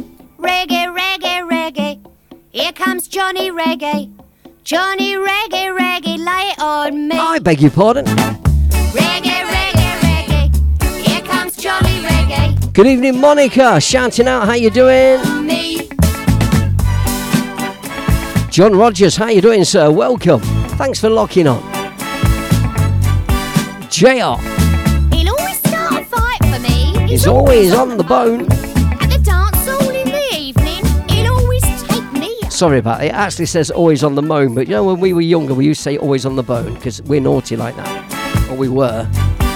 [3.08, 4.12] Johnny Reggae.
[4.64, 7.16] Johnny Reggae, reggae, lay it on me.
[7.16, 8.04] I beg your pardon.
[8.04, 11.06] Reggae, reggae, reggae.
[11.06, 12.72] Here comes Johnny Reggae.
[12.74, 13.80] Good evening, Monica.
[13.80, 15.46] Shouting out, how you doing?
[15.46, 15.88] Me.
[18.50, 19.90] John Rogers, how you doing, sir?
[19.90, 20.40] Welcome.
[20.76, 21.62] Thanks for locking on.
[23.88, 24.36] JR
[25.14, 27.12] He'll always start a fight for me.
[27.12, 28.46] is always on the bone.
[32.58, 33.06] Sorry about it.
[33.06, 35.64] It actually says always on the moan, but you know, when we were younger, we
[35.64, 38.50] used to say always on the bone because we're naughty like that.
[38.50, 39.08] Or we were.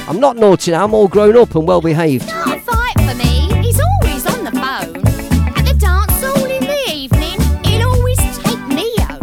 [0.06, 2.28] I'm not naughty now, I'm all grown up and well behaved.
[2.28, 3.60] Start a fight for me.
[3.60, 5.04] He's always on the phone.
[5.58, 9.20] At the dance hall in the evening, he'll always take me out.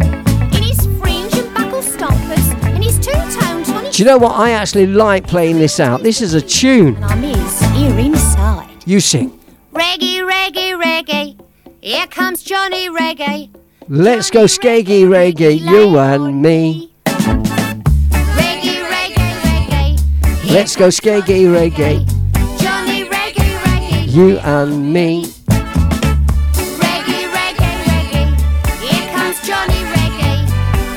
[0.54, 3.90] In his fringe and buckle stompers and his two-tone.
[3.90, 4.32] Do you know what?
[4.32, 6.02] I actually like playing this out.
[6.02, 6.96] This is a tune.
[6.96, 8.68] And I'm his here inside.
[8.84, 9.40] You sing.
[9.72, 11.40] Reggae, reggae, reggae.
[11.80, 13.50] Here comes Johnny Reggae.
[13.92, 16.92] Let's go skeggy reggae, you and me.
[17.06, 19.98] Reggae, reggae, reggae.
[20.52, 22.06] Let's go skeggy reggae,
[22.60, 24.06] Johnny Reggae, reggae.
[24.12, 25.24] you and me.
[26.78, 28.30] Reggae, reggae, reggae.
[28.78, 30.46] Here comes Johnny Reggae.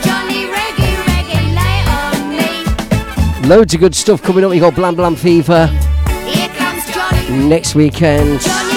[0.04, 1.42] Johnny Reggae, reggae.
[1.58, 2.30] Lay on
[3.42, 3.48] me.
[3.50, 4.54] Loads of good stuff coming up.
[4.54, 5.66] You got Blam Blam Fever
[6.28, 7.48] Here comes Johnny.
[7.50, 8.40] next weekend.
[8.42, 8.73] Johnny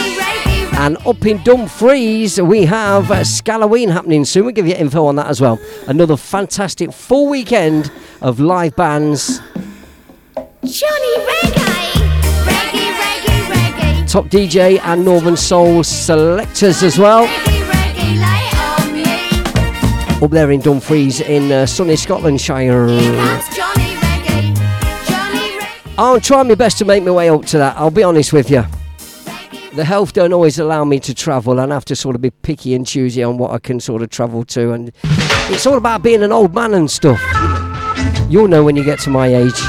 [0.78, 4.44] And up in Dumfries, we have Scalloween happening soon.
[4.44, 5.58] We'll give you info on that as well.
[5.88, 9.40] Another fantastic full weekend of live bands.
[10.62, 11.92] Johnny Reggae!
[12.44, 14.10] Reggae, reggae, reggae.
[14.10, 17.26] Top DJ and Northern Soul selectors as well.
[17.26, 20.24] Reggae, lay on me.
[20.24, 23.00] Up there in Dumfries in uh, sunny Scotlandshire.
[23.16, 25.08] That's Johnny Reggae.
[25.08, 27.76] Johnny I'll try my best to make my way up to that.
[27.78, 28.64] I'll be honest with you.
[29.76, 32.30] The health don't always allow me to travel, and I have to sort of be
[32.30, 34.72] picky and choosy on what I can sort of travel to.
[34.72, 34.90] And
[35.50, 37.20] it's all about being an old man and stuff.
[38.30, 39.60] You'll know when you get to my age.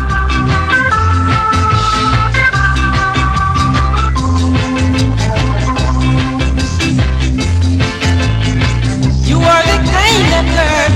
[9.27, 10.91] You are the kind of girl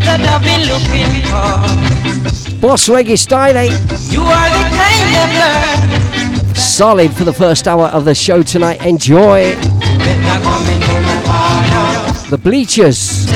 [0.00, 2.56] that I've been looking for.
[2.56, 3.64] Boss Reggae Style, eh?
[4.08, 6.29] You are the kind of girl
[6.60, 8.84] Solid for the first hour of the show tonight.
[8.84, 9.54] Enjoy.
[12.30, 13.26] The Bleechers.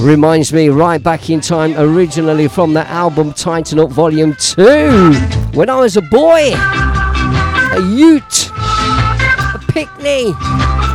[0.00, 5.12] Reminds me right back in time, originally from the album Tighten Up Volume 2.
[5.54, 10.34] When I was a boy, a ute, a picnic.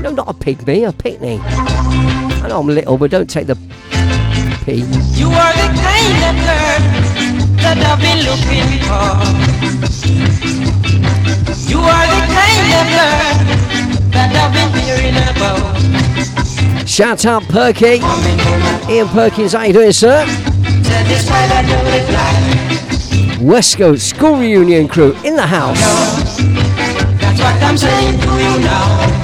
[0.01, 1.39] No, not a pygmy, a picnic.
[2.43, 3.55] I know I'm little, but don't take the
[4.65, 4.77] P.
[5.19, 6.81] You are the kind of girl
[7.61, 9.09] that I've been looking for.
[11.69, 13.25] You are the kind of girl
[14.11, 16.87] that I've been hearing about.
[16.89, 18.01] Shout out Perky.
[18.91, 20.25] Ian Perkins, how you doing, sir?
[20.83, 23.41] Satisfied I do it like.
[23.41, 25.79] West Coast School Reunion crew in the house.
[27.19, 29.20] That's what I'm saying to you now.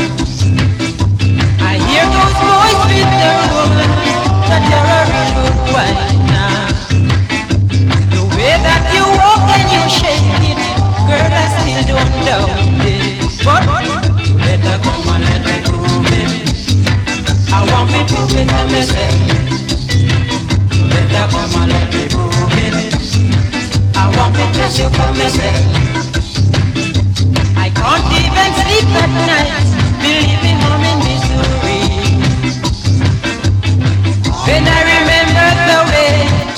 [4.59, 4.86] That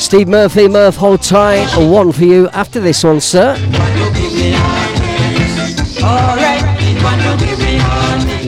[0.10, 1.72] Steve Murphy, Murph, hold tight.
[1.78, 3.56] A one for you after this one, sir.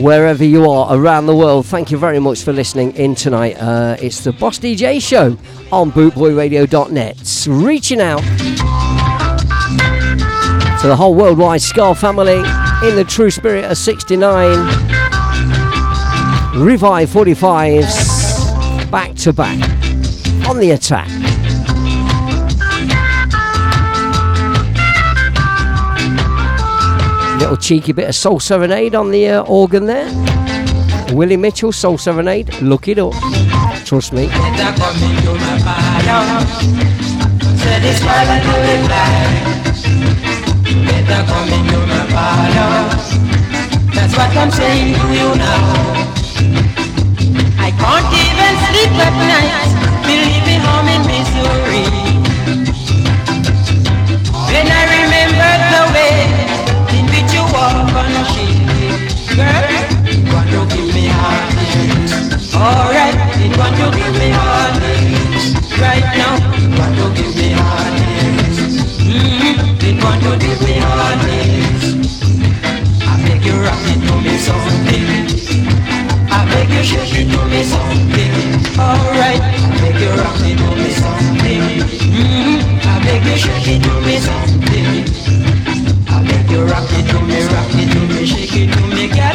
[0.02, 3.54] Wherever you are around the world, thank you very much for listening in tonight.
[3.60, 5.38] Uh, it's the Boss DJ show
[5.70, 7.46] on bootboyradio.net.
[7.48, 8.22] Reaching out
[10.80, 12.38] to the whole worldwide Ska family
[12.88, 14.58] in the true spirit of 69.
[16.60, 19.60] Revive 45s back to back
[20.48, 21.31] on the attack.
[27.42, 30.08] Little cheeky bit of soul serenade on the uh, organ there.
[31.12, 32.62] Willie Mitchell, soul serenade.
[32.62, 33.14] Look it up.
[33.84, 34.28] Trust me.
[43.92, 45.62] That's what I'm saying to you now.
[47.58, 49.91] I can't even sleep at night,
[62.62, 65.82] Alright, it want to give me heartache.
[65.82, 68.54] Right now, it want to give me heartache.
[69.02, 71.66] Mm-hmm, it want to give me heartache.
[73.02, 75.06] I beg you rock it to me something.
[76.30, 78.30] I beg you shake it to me something.
[78.78, 81.66] Alright, I beg you rock it to me something.
[82.14, 84.86] Mm-hmm, I beg you shake it to me something.
[86.06, 89.08] I beg you rock it to me, rock it to me, shake it to me,
[89.10, 89.34] girl.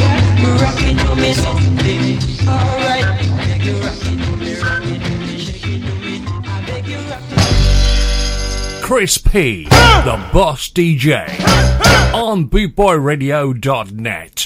[0.64, 2.24] Rock it to me something.
[2.48, 2.97] Alright,
[8.88, 11.28] Chris P, the boss DJ,
[12.14, 14.46] on bootboyradio.net.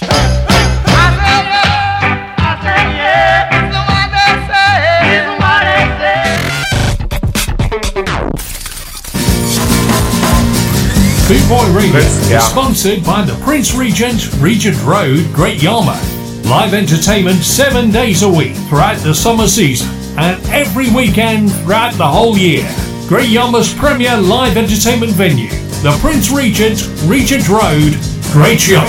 [11.28, 16.44] Boot Boy Radio Let's is sponsored by the Prince Regent, Regent Road, Great Yarmouth.
[16.46, 19.88] Live entertainment seven days a week throughout the summer season
[20.18, 22.68] and every weekend throughout the whole year.
[23.12, 25.50] Great Yarmouth's premier live entertainment venue,
[25.82, 27.92] the Prince Regent, Regent Road,
[28.32, 28.88] Great Yarmouth.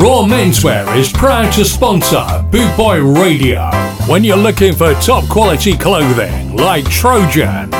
[0.00, 3.68] Raw Menswear is proud to sponsor Boot Boy Radio.
[4.06, 7.79] When you're looking for top quality clothing like Trojan,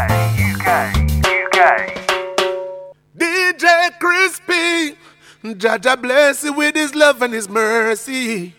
[5.43, 8.53] Jaja bless you with his love and his mercy.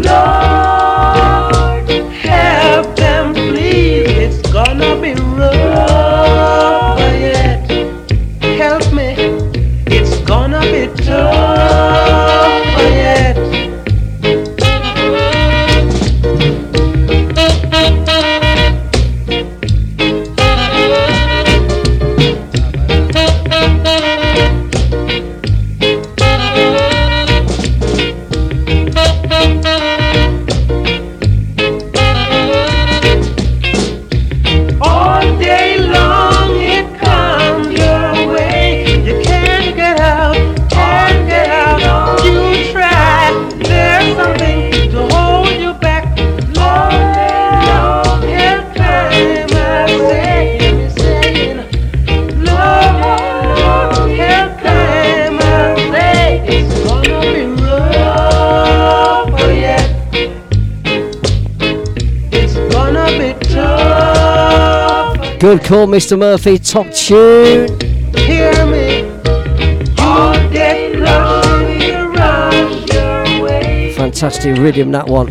[65.48, 66.20] Good call, Mr.
[66.20, 66.58] Murphy.
[66.58, 67.80] Top tune.
[68.18, 68.98] Hear me.
[68.98, 73.94] You get lost in the rush your way.
[73.96, 75.28] Fantastic rhythm, that one.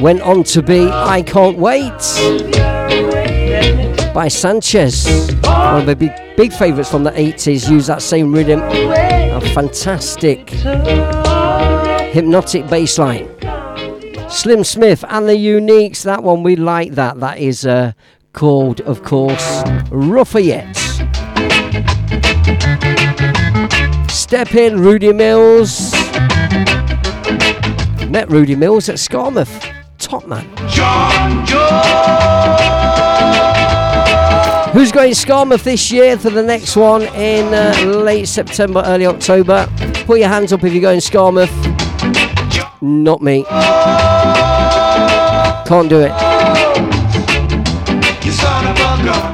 [0.00, 1.92] Went on to be I Can't Wait
[4.14, 5.06] by Sanchez.
[5.42, 7.70] One of the big, big favourites from the 80s.
[7.70, 8.62] Use that same rhythm.
[8.62, 10.48] A fantastic
[12.14, 13.28] hypnotic bass line.
[14.30, 16.02] Slim Smith and the Uniques.
[16.04, 17.20] That one, we like that.
[17.20, 17.92] That is uh,
[18.32, 20.76] called, of course, Yet.
[24.10, 25.92] Step in, Rudy Mills.
[28.08, 29.74] Met Rudy Mills at Skamouth.
[29.98, 30.44] Top man.
[34.72, 39.66] Who's going Skamouth this year for the next one in uh, late September, early October?
[40.06, 41.48] Put your hands up if you're going Skamouth.
[42.80, 43.44] Not me.
[45.66, 46.27] Can't do it.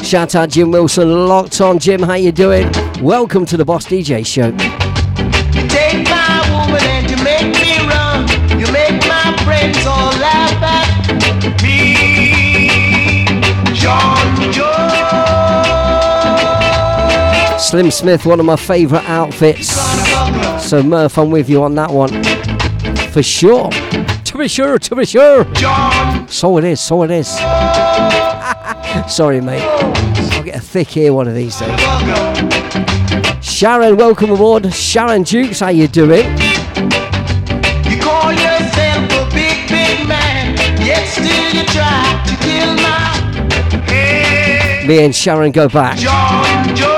[0.02, 1.78] Shout out Jim Wilson, locked on.
[1.78, 2.70] Jim, how you doing?
[3.00, 4.48] Welcome to the Boss DJ Show.
[4.48, 8.28] You take my woman and you make me run.
[8.58, 13.24] You make my friends all laugh at me.
[13.74, 14.74] John Joe.
[17.58, 19.68] Slim Smith, one of my favourite outfits.
[20.62, 22.22] So Murph, I'm with you on that one.
[23.10, 23.70] For sure.
[23.70, 25.44] To be sure, to be sure.
[25.54, 27.28] John So it is, so it is.
[29.08, 29.62] Sorry, mate.
[29.62, 31.78] I'll get a thick ear one of these days.
[33.40, 34.72] Sharon, welcome aboard.
[34.74, 36.24] Sharon Dukes, how you doing?
[37.84, 44.88] You call yourself a big, big man, yet still you try to kill my head.
[44.88, 45.98] Me and Sharon go back.
[45.98, 46.90] John Joe.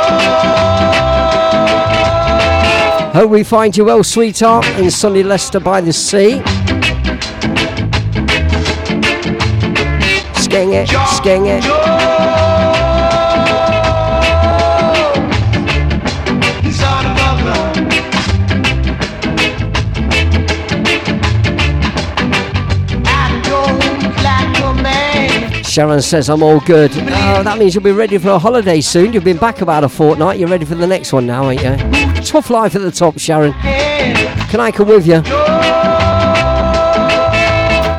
[3.13, 6.43] Hope we find you well, sweetheart, in sunny Leicester by the sea.
[24.63, 25.63] A man.
[25.65, 26.91] Sharon says I'm all good.
[26.95, 29.13] Oh, that means you'll be ready for a holiday soon.
[29.13, 30.39] You've been back about a fortnight.
[30.39, 31.77] You're ready for the next one now, aren't you?
[32.23, 33.53] Tough life at the top, Sharon.
[33.53, 35.23] Can I come with you?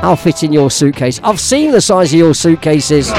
[0.04, 1.20] I'll fit in your suitcase.
[1.24, 3.10] I've seen the size of your suitcases.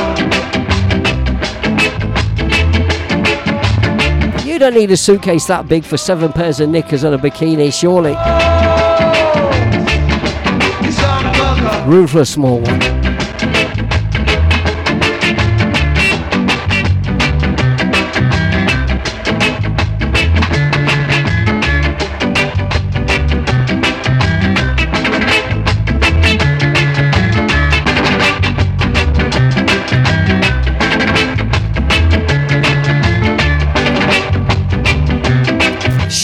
[4.45, 7.73] You don't need a suitcase that big for seven pairs of knickers and a bikini,
[7.73, 8.15] surely.
[11.89, 12.98] Room for a small one.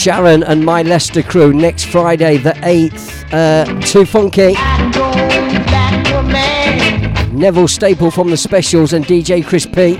[0.05, 3.25] Sharon and my Leicester crew next Friday, the 8th.
[3.33, 4.53] Uh, too funky.
[7.35, 9.97] Neville Staple from the specials and DJ Chris P.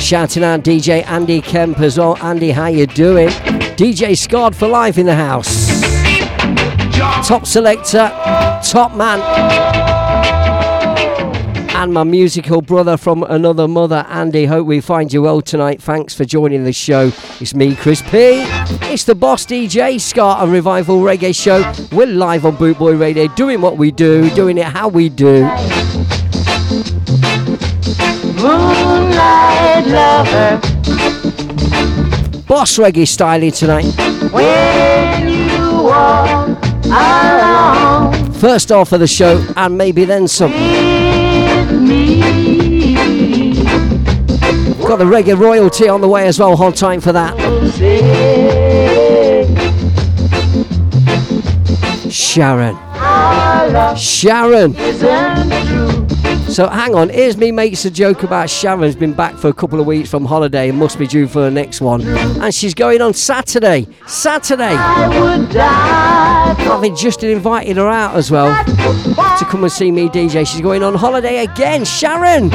[0.00, 2.16] Shouting out DJ Andy Kemp as well.
[2.22, 3.28] Andy, how you doing?
[3.76, 5.82] DJ Scarred for life in the house.
[7.26, 8.10] Top selector,
[8.72, 9.20] top man.
[11.76, 14.46] And my musical brother from another mother, Andy.
[14.46, 15.82] Hope we find you well tonight.
[15.82, 17.12] Thanks for joining the show.
[17.38, 18.44] It's me, Chris P.
[18.90, 21.70] It's the boss DJ, Ska and Revival Reggae Show.
[21.94, 25.42] We're live on Boot Boy Radio, doing what we do, doing it how we do.
[28.40, 30.60] Moonlight lover,
[32.46, 33.84] Boss reggae styling tonight.
[34.32, 36.48] when you walk
[36.86, 37.41] along
[38.42, 40.50] First half of the show, and maybe then some.
[44.80, 46.56] Got the reggae royalty on the way as well.
[46.56, 47.38] Hold time for that.
[52.10, 52.76] Sharon.
[53.96, 55.91] Sharon.
[56.52, 59.80] So hang on, here's me makes a joke about Sharon's been back for a couple
[59.80, 62.06] of weeks from holiday and must be due for the next one.
[62.06, 63.86] And she's going on Saturday.
[64.06, 64.74] Saturday.
[66.58, 70.46] Having just invited her out as well to come and see me DJ.
[70.46, 71.86] She's going on holiday again.
[71.86, 72.50] Sharon!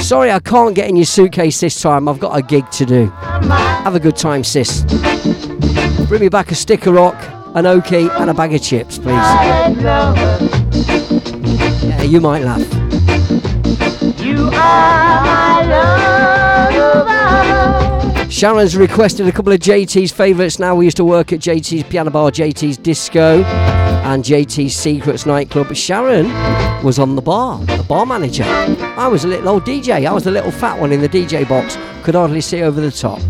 [0.00, 2.08] Sorry I can't get in your suitcase this time.
[2.08, 3.08] I've got a gig to do.
[3.10, 4.80] Have a good time, sis.
[6.08, 7.22] Bring me back a stick of rock,
[7.54, 9.10] an okie, and a bag of chips, please.
[11.84, 12.79] Yeah, you might laugh.
[18.40, 20.74] Sharon's requested a couple of JT's favourites now.
[20.74, 25.74] We used to work at JT's Piano Bar, JT's Disco, and JT's Secrets nightclub.
[25.74, 26.26] Sharon
[26.82, 28.44] was on the bar, the bar manager.
[28.44, 30.06] I was a little old DJ.
[30.06, 31.76] I was the little fat one in the DJ box.
[32.02, 33.20] Could hardly see over the top.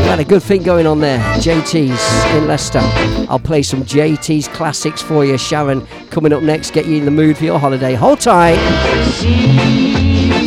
[0.00, 1.20] We had a good thing going on there.
[1.34, 2.80] JT's in Leicester.
[3.28, 5.86] I'll play some JT's classics for you, Sharon.
[6.10, 7.94] Coming up next, get you in the mood for your holiday.
[7.94, 8.58] Hold tight.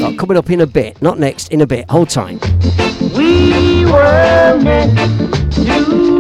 [0.04, 1.89] Oh, coming up in a bit, not next, in a bit.
[1.89, 2.39] Hold time.
[3.16, 4.97] We were meant
[5.54, 6.12] to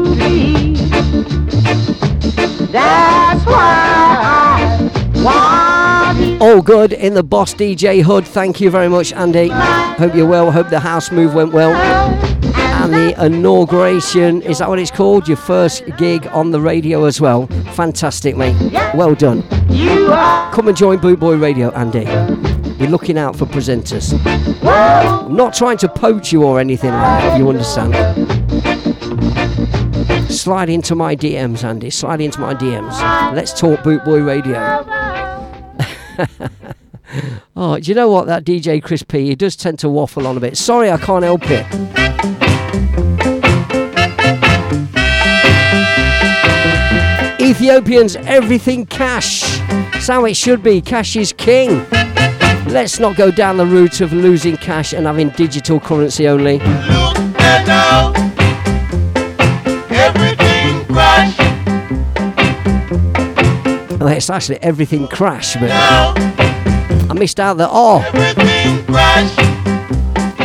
[6.53, 8.27] All good in the Boss DJ Hood.
[8.27, 9.47] Thank you very much, Andy.
[9.47, 10.51] Hope you're well.
[10.51, 11.71] Hope the house move went well.
[11.73, 15.27] And the inauguration, is that what it's called?
[15.27, 17.47] Your first gig on the radio as well.
[17.73, 18.55] Fantastic, mate.
[18.93, 19.41] Well done.
[20.51, 22.05] Come and join Boot Boy Radio, Andy.
[22.77, 24.13] We're looking out for presenters.
[24.63, 27.95] I'm not trying to poach you or anything like that, you understand.
[30.31, 31.89] Slide into my DMs, Andy.
[31.89, 33.33] Slide into my DMs.
[33.33, 35.02] Let's talk Boot Boy Radio.
[37.55, 38.27] oh, do you know what?
[38.27, 40.57] That DJ Chris P, he does tend to waffle on a bit.
[40.57, 41.65] Sorry, I can't help it.
[47.41, 49.59] Ethiopians, everything cash.
[50.07, 50.81] How it should be.
[50.81, 51.85] Cash is king.
[52.67, 56.59] Let's not go down the route of losing cash and having digital currency only.
[64.23, 67.99] It's actually everything crashed, but I missed out the oh.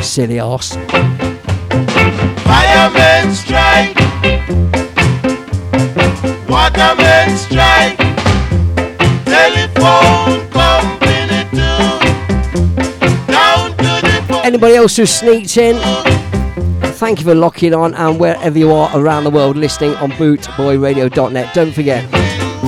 [0.02, 0.74] Silly ass.
[2.42, 3.94] Firemen strike.
[6.48, 7.98] Watermen strike.
[9.24, 13.30] Telephone company too.
[13.30, 15.76] Down to the Anybody else who sneaked in?
[16.94, 21.54] Thank you for locking on and wherever you are around the world listening on bootboyradio.net.
[21.54, 22.04] Don't forget,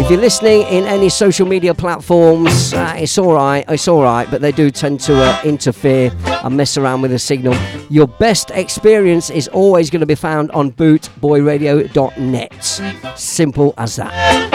[0.01, 4.27] if you're listening in any social media platforms, uh, it's all right, it's all right,
[4.31, 7.55] but they do tend to uh, interfere and mess around with the signal.
[7.91, 13.19] Your best experience is always going to be found on bootboyradio.net.
[13.19, 14.51] Simple as that.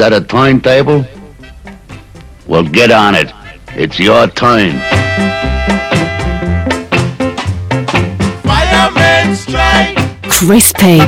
[0.00, 1.04] That a timetable?
[2.46, 3.30] Well, get on it.
[3.76, 4.80] It's your time.
[8.40, 9.98] Firemen strike.
[10.22, 11.00] Crispy.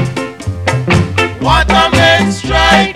[1.40, 2.94] Watermen strike.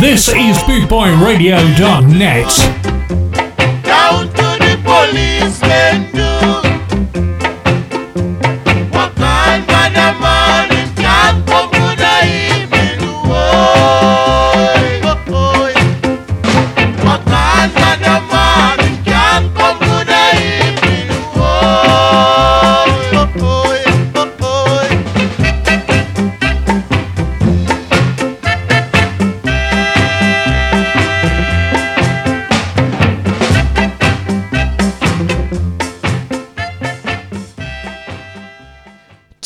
[0.00, 2.50] This is BootboyRadio.net.
[3.84, 6.19] Down to the policemen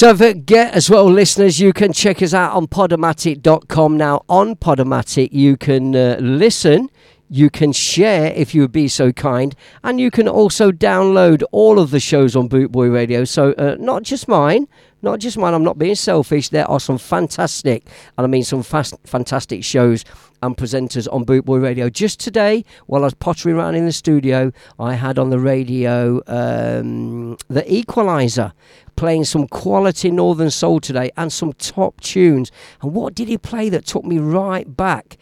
[0.04, 3.96] Don't forget as well, listeners, you can check us out on podomatic.com.
[3.96, 6.90] Now, on Podomatic, you can uh, listen,
[7.30, 11.78] you can share if you would be so kind, and you can also download all
[11.78, 13.24] of the shows on Bootboy Radio.
[13.24, 14.68] So, uh, not just mine,
[15.00, 16.50] not just mine, I'm not being selfish.
[16.50, 17.86] There are some fantastic,
[18.18, 20.04] and I mean some fast, fantastic shows
[20.44, 21.88] and presenters on Bootboy Radio.
[21.88, 26.20] Just today, while I was pottering around in the studio, I had on the radio
[26.26, 28.52] um, The Equalizer
[28.96, 32.52] playing some quality Northern Soul today and some top tunes.
[32.82, 35.16] And what did he play that took me right back?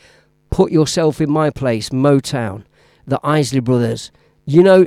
[0.51, 2.64] Put Yourself in My Place, Motown,
[3.07, 4.11] the Isley Brothers.
[4.45, 4.87] You know,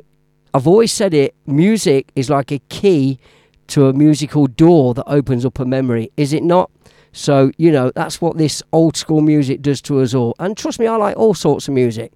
[0.54, 3.20] I've always said it music is like a key
[3.68, 6.70] to a musical door that opens up a memory, is it not?
[7.16, 10.36] So, you know, that's what this old school music does to us all.
[10.38, 12.12] And trust me, I like all sorts of music.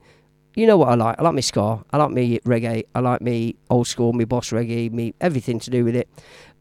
[0.56, 1.16] You know what I like?
[1.18, 4.50] I like me ska, I like me reggae, I like me old school, me boss
[4.50, 6.10] reggae, me everything to do with it.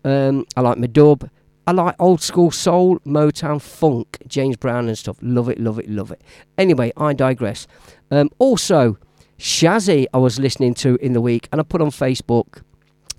[0.04, 1.28] Um, I like my dub.
[1.66, 5.18] I like old school soul, Motown, funk, James Brown and stuff.
[5.20, 6.22] Love it, love it, love it.
[6.56, 7.66] Anyway, I digress.
[8.12, 8.98] Um, also,
[9.40, 12.62] Shazzy, I was listening to in the week, and I put on Facebook.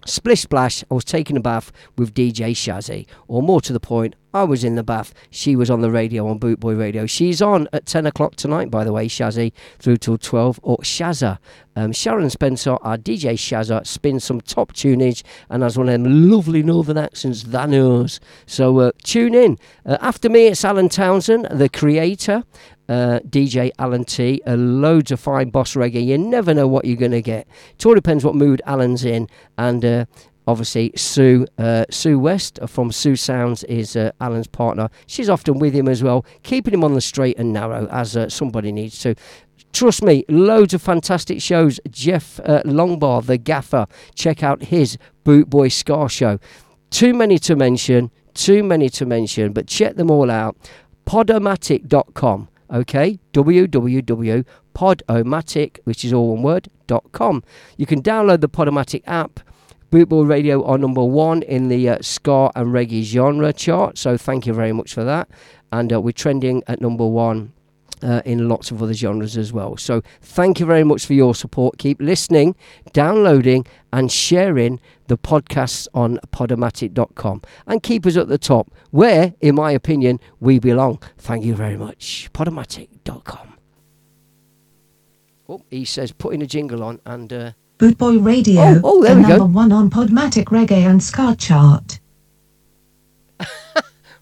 [0.06, 3.06] Splish Splash, I was taking a bath with DJ Shazzy.
[3.28, 5.14] Or more to the point, I was in the bath.
[5.32, 7.06] She was on the radio on Bootboy Radio.
[7.06, 10.60] She's on at 10 o'clock tonight, by the way, Shazzy, through till 12.
[10.62, 11.40] Or Shazza.
[11.76, 16.30] Um, Sharon Spencer, our DJ Shazza, spins some top tunage and has one of them
[16.30, 18.20] lovely northern accents that knows.
[18.46, 19.58] So uh, tune in.
[19.86, 22.44] Uh, after me, it's Alan Townsend, the creator.
[22.90, 26.04] Uh, DJ Alan T, uh, loads of fine boss reggae.
[26.04, 27.48] You never know what you're going to get.
[27.76, 29.28] It all depends what mood Alan's in.
[29.60, 30.06] And uh,
[30.50, 34.90] obviously, Sue uh, Sue West from Sue Sounds is uh, Alan's partner.
[35.08, 38.30] She's often with him as well, keeping him on the straight and narrow as uh,
[38.30, 39.16] somebody needs to.
[39.72, 41.80] Trust me, loads of fantastic shows.
[41.92, 43.86] Jeff uh, Longbar, the gaffer,
[44.16, 46.40] check out his Boot Boy Ska show.
[46.90, 50.58] Too many to mention, too many to mention, but check them all out.
[51.06, 56.70] Podomatic.com okay www.podomatic which is all one word
[57.12, 57.42] com
[57.78, 59.40] you can download the podomatic app
[59.92, 64.46] bootboy radio are number one in the uh, ska and reggae genre chart so thank
[64.46, 65.30] you very much for that
[65.72, 67.54] and uh, we're trending at number one
[68.02, 69.78] uh, in lots of other genres as well.
[69.78, 71.78] So, thank you very much for your support.
[71.78, 72.56] Keep listening,
[72.94, 77.42] downloading, and sharing the podcasts on podomatic.com.
[77.68, 81.02] And keep us at the top, where, in my opinion, we belong.
[81.18, 82.30] Thank you very much.
[82.34, 83.58] Podomatic.com.
[85.48, 89.22] Oh, he says, putting a jingle on, and uh, Bootboy Radio, Oh, oh, there the
[89.22, 89.38] we go.
[89.38, 92.00] number one on Podomatic Reggae and Ska chart.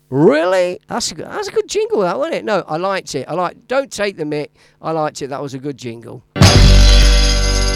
[0.09, 0.79] Really?
[0.87, 2.45] That's a good, that's a good jingle, that wasn't it?
[2.45, 3.27] No, I liked it.
[3.27, 3.67] I like.
[3.67, 4.53] Don't take the mic.
[4.81, 5.27] I liked it.
[5.27, 6.23] That was a good jingle.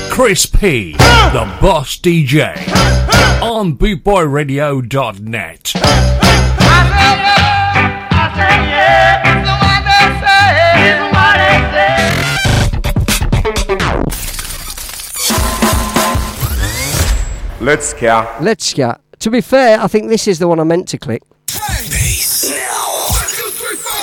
[0.09, 2.55] Chris P, the boss DJ,
[3.41, 5.73] on bootboyradio.net.
[17.61, 18.27] Let's care.
[18.41, 18.99] Let's get.
[19.19, 21.21] To be fair, I think this is the one I meant to click.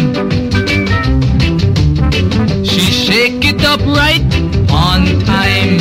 [2.63, 4.23] She shake it up right
[4.71, 5.77] on time.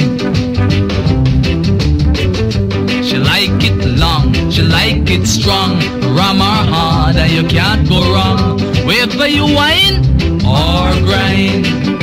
[3.05, 5.81] She like it long, she like it strong.
[6.03, 6.35] Her
[6.75, 8.59] hard you can't go wrong.
[8.85, 9.99] Whether you whine
[10.45, 11.98] or grind.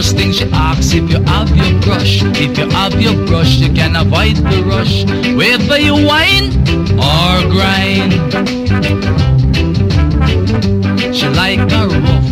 [0.00, 2.22] First thing she asks if you have your brush.
[2.22, 5.04] If you have your brush, you can avoid the rush.
[5.36, 6.46] Whether you whine
[6.96, 8.12] or grind.
[11.14, 12.28] She like a rough,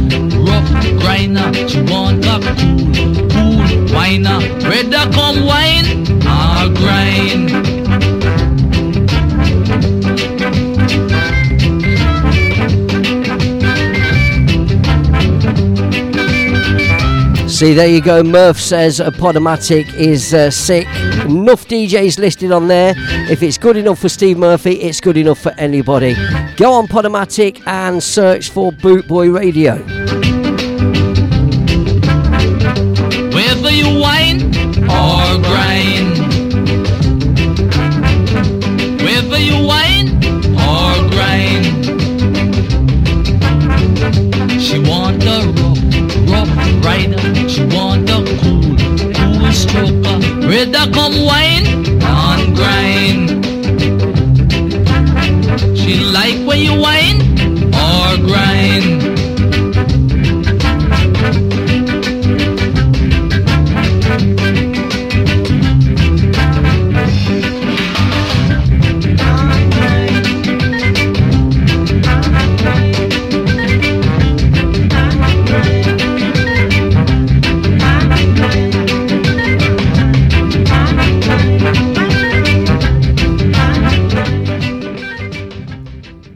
[0.48, 0.70] rough
[1.02, 1.68] grinder.
[1.68, 3.58] She want a cool, cool
[3.94, 4.40] whiner.
[4.64, 5.88] Rather come wine
[6.24, 7.77] or grind.
[17.58, 18.22] See, there you go.
[18.22, 20.86] Murph says a Podomatic is uh, sick.
[21.24, 22.94] Enough DJs listed on there.
[23.28, 26.14] If it's good enough for Steve Murphy, it's good enough for anybody.
[26.54, 29.78] Go on Podomatic and search for Bootboy Radio.
[33.34, 34.54] Whether you whine
[34.84, 35.97] or grind.
[50.78, 51.66] Rather come whine
[52.02, 53.28] and grind.
[55.76, 57.27] She like when you whine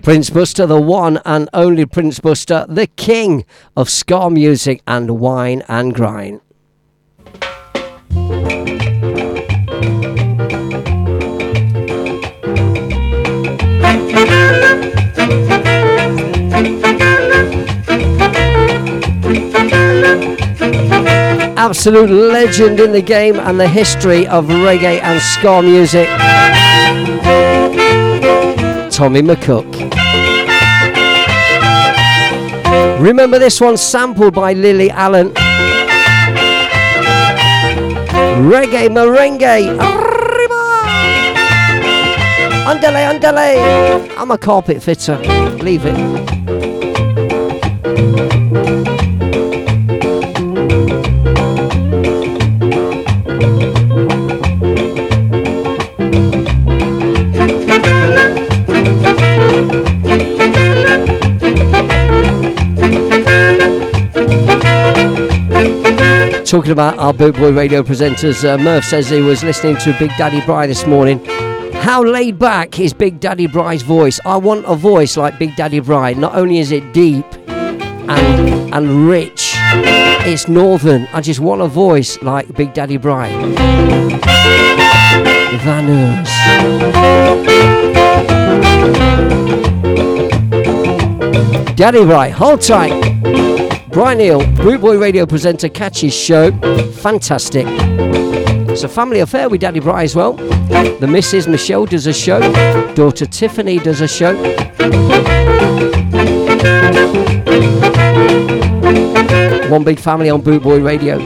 [0.02, 3.44] Prince Buster, the one and only Prince Buster, the king
[3.76, 6.40] of ska music and wine and grind.
[21.56, 26.08] Absolute legend in the game and the history of reggae and ska music.
[29.02, 29.66] Tommy McCook.
[33.00, 35.30] Remember this one sampled by Lily Allen.
[38.46, 39.76] Reggae merengue.
[39.80, 40.62] Arriba!
[42.64, 44.08] Underlay, underlay.
[44.16, 45.18] I'm a carpet fitter.
[45.56, 46.91] Leave it.
[66.52, 70.10] Talking about our Boot Boy radio presenters, uh, Murph says he was listening to Big
[70.18, 71.24] Daddy Bry this morning.
[71.76, 74.20] How laid back is Big Daddy Bry's voice?
[74.26, 76.12] I want a voice like Big Daddy Bry.
[76.12, 79.54] Not only is it deep and and rich,
[80.26, 81.08] it's northern.
[81.14, 83.30] I just want a voice like Big Daddy Bry.
[85.64, 86.28] Vanus.
[91.74, 93.21] Daddy Bry, hold tight.
[93.92, 96.50] Brian Neal, Boot Boy Radio presenter, catches show.
[96.92, 97.66] Fantastic.
[98.70, 100.32] It's a family affair with Daddy Bry as well.
[100.32, 101.46] The Mrs.
[101.46, 102.40] Michelle does a show.
[102.94, 104.34] Daughter Tiffany does a show.
[109.68, 111.18] One big family on Boot Boy Radio.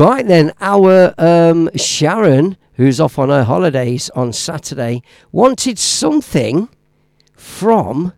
[0.00, 6.70] Right then, our um, Sharon, who's off on her holidays on Saturday, wanted something
[7.34, 8.14] from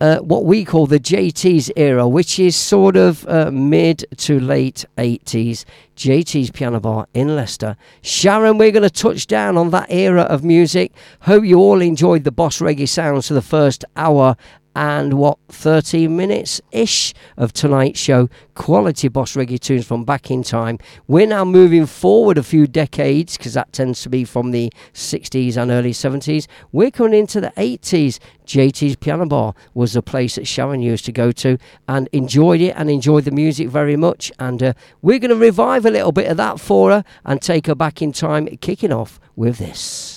[0.00, 4.86] uh, what we call the JT's era, which is sort of uh, mid to late
[4.96, 5.66] 80s.
[5.94, 7.76] JT's Piano Bar in Leicester.
[8.00, 10.94] Sharon, we're going to touch down on that era of music.
[11.20, 14.38] Hope you all enjoyed the Boss Reggae sounds for the first hour
[14.74, 20.42] and what 13 minutes ish of tonight's show quality boss reggae tunes from back in
[20.42, 24.72] time we're now moving forward a few decades because that tends to be from the
[24.92, 30.34] 60s and early 70s we're coming into the 80s JT's Piano Bar was a place
[30.34, 34.30] that Sharon used to go to and enjoyed it and enjoyed the music very much.
[34.38, 34.72] And uh,
[35.02, 38.02] we're going to revive a little bit of that for her and take her back
[38.02, 40.13] in time, kicking off with this.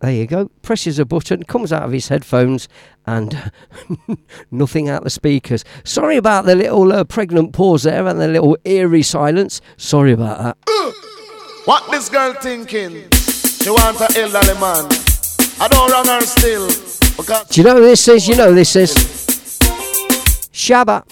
[0.00, 0.50] There you go.
[0.60, 2.68] Presses a button, comes out of his headphones,
[3.06, 3.50] and
[4.50, 5.64] nothing out the speakers.
[5.84, 9.60] Sorry about the little uh, pregnant pause there and the little eerie silence.
[9.78, 10.56] Sorry about that.
[11.64, 13.08] What this girl thinking?
[13.10, 14.86] She wants an elderly man.
[15.58, 16.66] I don't run her still.
[17.16, 18.28] Because Do you know who this is?
[18.28, 18.94] You know who this is.
[20.52, 21.08] Shabba.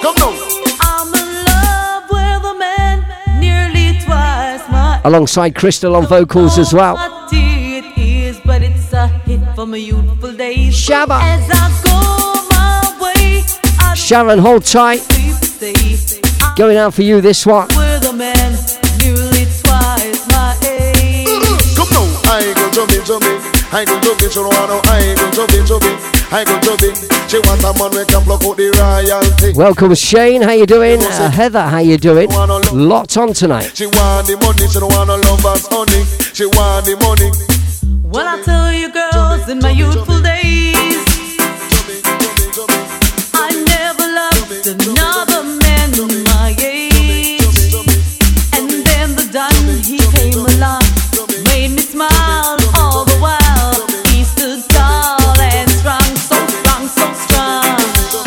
[0.00, 0.32] Come now.
[0.80, 7.11] I'm in love with a man nearly twice my Alongside Krystal on vocals as well.
[9.54, 10.74] From my youthful days.
[10.74, 11.20] Shabba.
[11.20, 11.98] As I go
[12.50, 13.42] my way,
[13.80, 14.98] I Sharon, hold tight.
[14.98, 15.74] stay
[16.56, 17.68] Going out for you this one.
[17.68, 18.52] with a man
[19.00, 21.26] nearly twice my age.
[21.76, 22.04] Come now.
[22.30, 23.38] I go jumping, jumping.
[23.72, 24.80] I go jumping, she don't want no.
[24.84, 25.96] I go jumping, jumping.
[26.32, 26.94] I go jumping.
[27.28, 29.52] She want a man we can block out the royalty.
[29.56, 31.00] Welcome Shane, how you doing?
[31.02, 32.28] Uh, Heather, how you doing?
[32.30, 33.72] Lots on tonight.
[33.74, 36.04] She want the money, she don't want no lovers, honey.
[36.34, 37.30] She want the money.
[37.82, 41.02] When I tell you girls in my youthful days,
[43.34, 45.90] I never loved another man
[46.30, 47.42] my age.
[48.54, 50.86] And then the done he came along,
[51.50, 53.42] made me smile all the while.
[54.68, 57.66] Tall and strong, so strong, so strong.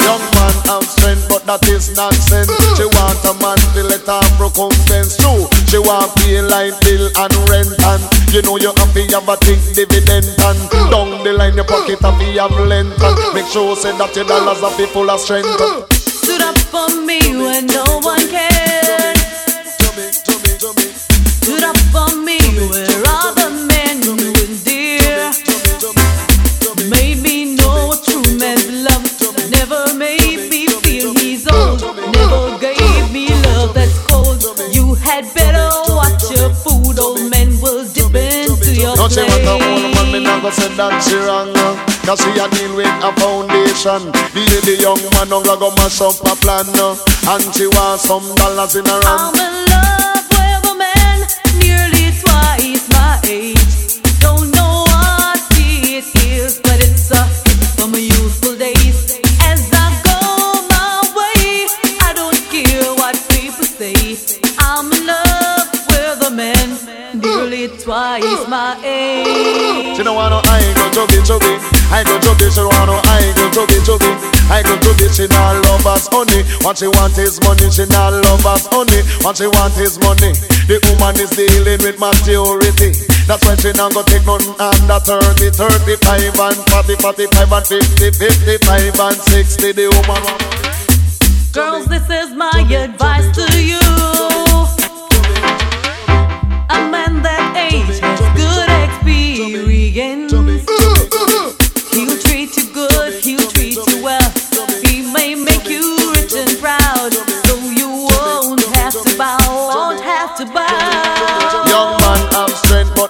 [0.04, 2.52] Young man strength, but that is nonsense.
[2.76, 5.16] She want a man to let her recompense.
[5.16, 9.28] True, she want pay light bill and rent and you know you have to have
[9.28, 13.46] a think dividend and down the line your pocket have to have length and make
[13.48, 15.50] sure say that your dollars are be full of strength.
[15.92, 19.18] Stood up for me when no one cared.
[21.44, 22.40] Stood up for me
[22.72, 25.32] where other men wouldn't dare.
[26.90, 29.04] Made me know what true man's love.
[29.52, 30.25] Never made
[39.46, 41.54] want old man, me not go say that she wrong
[42.06, 44.12] Cause she a deal with a foundation.
[44.34, 48.76] The the young man don't go mash up a plan And she want some dollars
[48.76, 50.25] in her I'm hand in love
[67.88, 69.98] nearly twice my age.
[69.98, 71.54] She don't want no I go chubby chubby
[71.94, 74.10] I go chubby, she don't want no I go chubby chubby
[74.50, 76.44] I go chubby, she not love us honey.
[76.62, 79.02] What she want is money, she not love us honey.
[79.22, 80.34] What she want is money.
[80.70, 82.94] The woman is dealing with maturity.
[83.26, 88.12] That's why she not go take none under 30 35 and 40, 45 and 50
[88.12, 90.22] 55 and 60 The woman
[91.54, 94.26] Girls, this is my advice to you.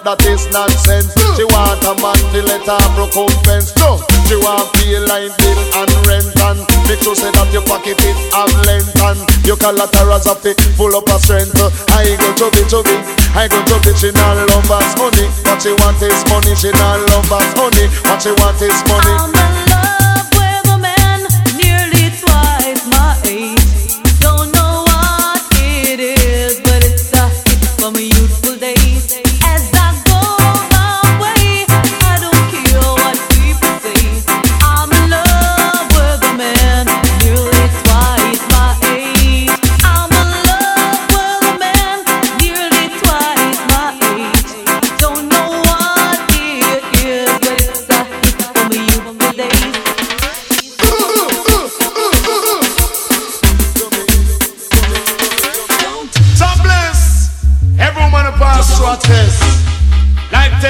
[0.06, 1.10] That is nonsense.
[1.34, 3.74] She want a man to let her recompense.
[3.82, 3.98] No,
[4.30, 8.14] she want feel like bill and rent and make sure say that your pocket it
[8.30, 11.58] have length and your collaterals of it full up of strength.
[11.90, 12.94] I go to be to be,
[13.34, 13.90] I go to be.
[13.98, 16.54] She not love us money, what she want is money.
[16.54, 19.10] She not love us honey, what she want is money.
[19.10, 21.20] I'm in love with a man
[21.58, 23.98] nearly twice my age.
[24.22, 28.15] Don't know what it is, but it's a hit from my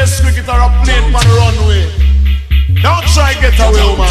[0.06, 1.82] Test cricket or a plane on the runway.
[2.80, 4.06] Don't try get away, woman.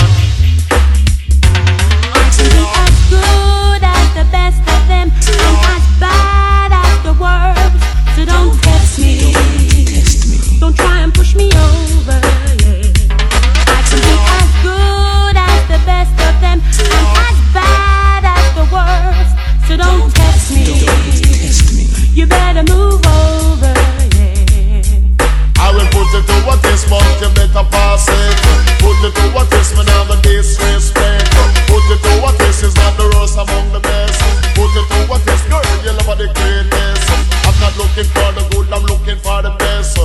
[2.84, 7.80] as good as the best of them and as bad as the worst.
[8.14, 9.32] So don't test me.
[10.60, 12.20] Don't try and push me over.
[13.72, 16.60] I can be as good as the best of them
[17.24, 19.34] as bad as the worst.
[19.66, 20.66] So don't test me.
[22.12, 23.05] You better move
[26.26, 28.38] it to what is but you better pass it.
[28.82, 31.30] Put it to what is me never disrespect.
[31.70, 34.20] Put it to what is is not the rose among the best.
[34.56, 37.06] Put it to what is girl, you love the greatest.
[37.46, 39.98] I'm not looking for the good, I'm looking for the best.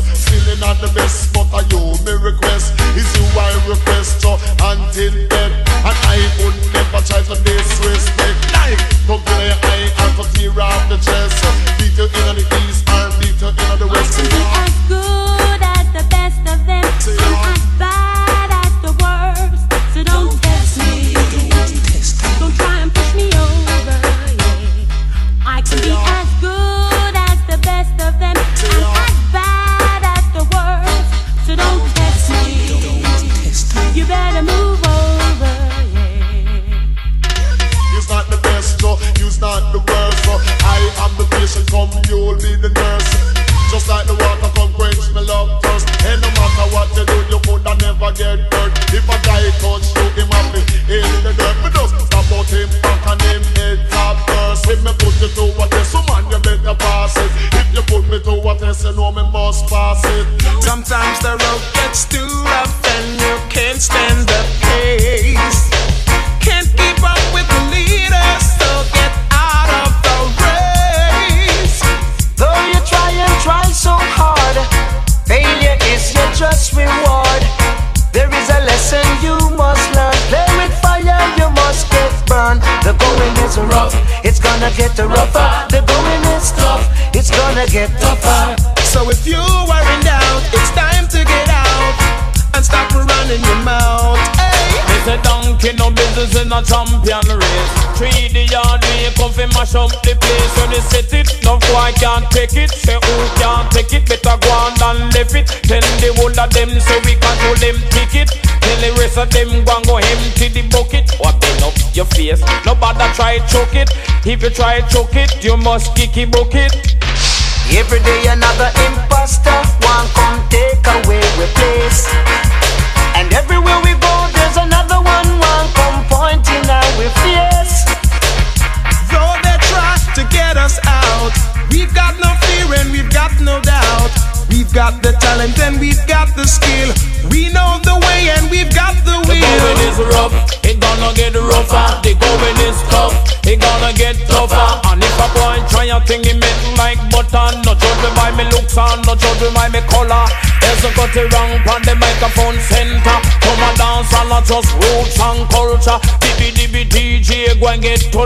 [114.43, 116.17] If you try choke it, you must kick
[116.55, 116.90] it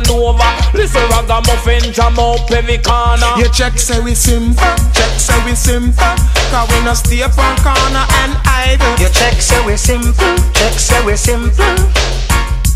[0.01, 0.77] go and get turned over.
[0.77, 3.35] Listen ragamuffin, jam up every corner.
[3.37, 4.57] You check say we simple,
[4.93, 6.15] check say we simple.
[6.51, 8.99] Cause we no stay up on corner and idle.
[8.99, 11.77] You check say we simple, check say we simple.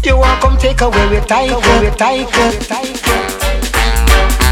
[0.04, 4.47] You want come take away we title, we title, with title.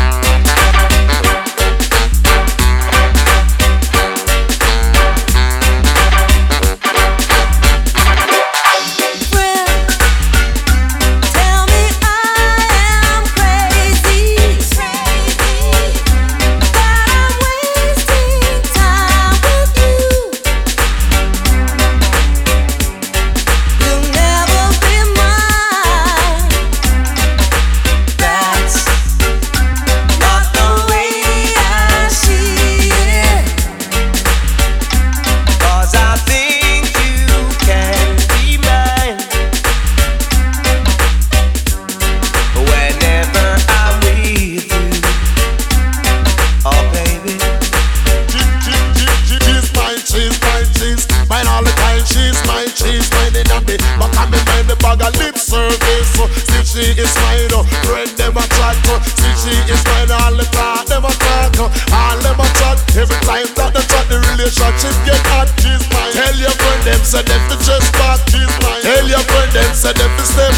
[56.77, 57.49] She is mine.
[57.57, 57.65] oh.
[57.89, 59.73] Friend them a see she uh.
[59.73, 60.13] is mine.
[60.13, 61.73] All the talk them a talk, oh.
[61.97, 62.77] all them a chat.
[62.93, 65.49] Every time that they chat, the relationship get hot.
[65.57, 66.13] She's mine.
[66.13, 68.21] Tell your friend them say them to just back.
[68.29, 68.83] She's mine.
[68.85, 70.53] Tell your friend them say them to step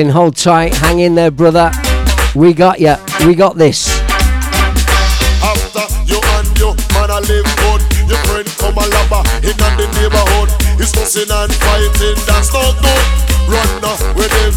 [0.00, 1.70] Colin, hold tight, hang in there, brother.
[2.34, 2.96] We got you.
[3.26, 4.00] We got this.
[5.44, 8.88] After you and your man a live good, your friend come a
[9.44, 10.48] in the neighborhood.
[10.80, 13.04] Fussing and fighting, that's not good.
[13.44, 14.56] Run them live.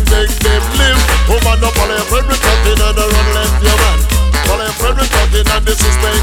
[2.40, 4.00] Talking and run left your man.
[4.48, 6.23] Talking and your man.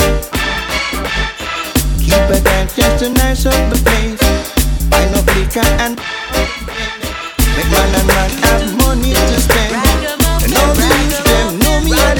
[2.69, 4.21] Just a nice open place.
[4.89, 5.99] Buy no flicker and
[7.55, 9.75] make man and man have money to spend.
[10.43, 10.81] And all the
[11.25, 11.91] them know me.
[11.93, 12.11] I.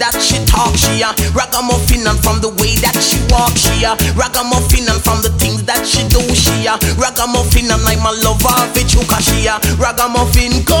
[0.00, 3.92] that she talk, she a ragamuffin, and from the way that she walk, she a
[4.16, 8.56] ragamuffin, and from the things that she do, she a ragamuffin, and I'm a lover
[8.64, 10.64] of it, you cause she a ragamuffin.
[10.64, 10.79] Go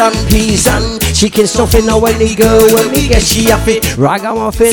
[0.00, 1.86] and peas and chicken stuffing.
[1.86, 4.72] Now when the girl when he get she off it, ragamuffin.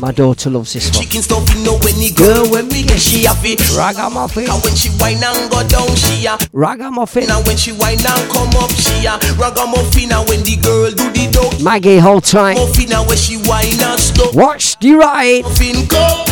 [0.00, 1.02] My daughter loves this one.
[1.02, 1.64] Chicken stuffing.
[1.64, 4.50] Now when the girl when we get she off it, ragamuffin.
[4.50, 7.30] And when she whine and go down, she a ragamuffin.
[7.30, 10.12] And when she whine and come up, she a ragamuffin.
[10.12, 12.54] And when the girl do the dough, Maggie, hold tight.
[12.60, 12.92] Muffin.
[12.92, 15.42] And when she whine and slow, watch the ride.
[15.42, 16.24] Muffin go.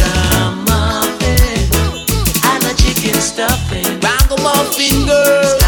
[0.00, 1.36] Ragamuffin
[2.48, 4.00] and a chicken stuffing.
[4.00, 5.61] Ragamuffin girl.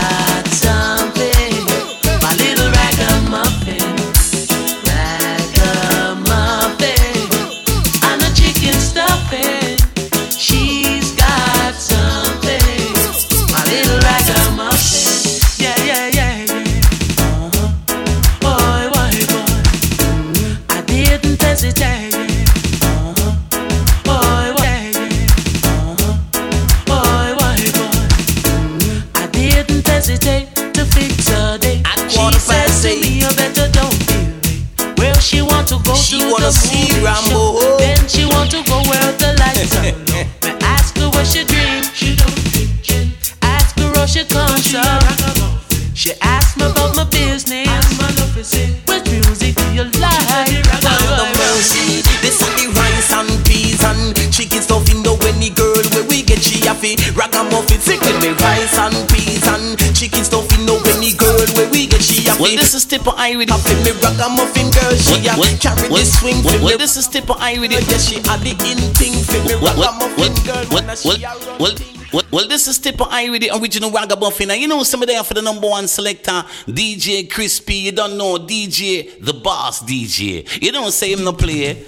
[62.45, 64.93] Well, this is Tipper Irie, up in me ragamuffin girl.
[65.01, 66.77] She a carry the swing for me.
[66.77, 72.21] This is Tipper Irie, oh, yes she a the in thing for me ragamuffin girl.
[72.31, 74.51] Well, this is Tipper Irie, the original ragamuffin.
[74.51, 77.77] And you know, some of them for the number one selector, DJ Crispy.
[77.77, 80.47] You don't know DJ, the boss DJ.
[80.63, 81.83] You don't say him no play.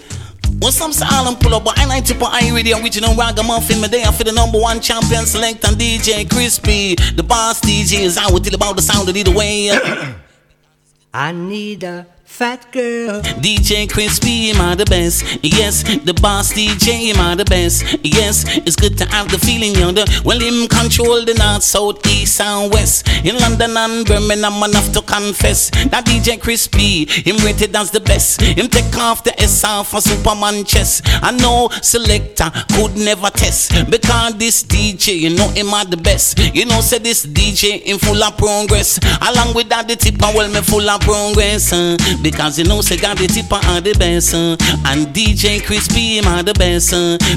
[0.58, 3.82] When some say them pull up, but I like Tipper Irie, the original ragamuffin.
[3.82, 6.94] Me there for the number one champion selector, DJ Crispy.
[6.94, 9.68] The boss DJ is out with it about the sound of either way.
[11.18, 13.22] I need a fat girl.
[13.40, 15.24] DJ Crispy, am I the best?
[15.42, 17.84] Yes, the boss DJ, am I the best?
[18.02, 22.04] Yes, it's good to have the feeling you're the well, him control the north, south,
[22.06, 23.08] east, and west.
[23.24, 28.00] In London and Birmingham, i'm enough to confess that DJ Crispy, him rated as the
[28.00, 28.40] best.
[28.42, 31.02] Him take off the S for Superman chest.
[31.22, 36.38] I know selector could never test because this DJ, you know him are the best.
[36.54, 38.98] You know, say this DJ in full of progress.
[39.22, 41.72] Along with that, the tip, well, me full of progress.
[41.72, 44.34] uh, because you know, say God, the tipper are the best.
[44.34, 46.90] and DJ Crispy, him are the best.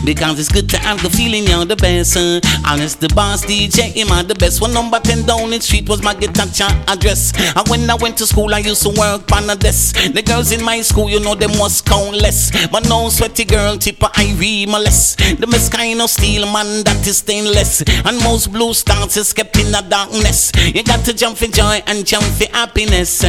[0.06, 2.18] because it's good to have the feeling you're the best.
[2.18, 4.62] and it's the boss DJ, him are the best.
[4.62, 6.48] One number 10 down the street was my guitar
[6.88, 7.34] address.
[7.56, 9.96] And when I went to school, I used to work on a desk.
[10.14, 12.52] The girls in my school, you know, them was countless.
[12.68, 15.20] But no sweaty girl, tipper, I molest.
[15.40, 17.82] The best kind of steel, man, that is stainless.
[18.06, 20.52] And most blue stars is kept in the darkness.
[20.56, 23.22] You got to jump for joy and jump for happiness.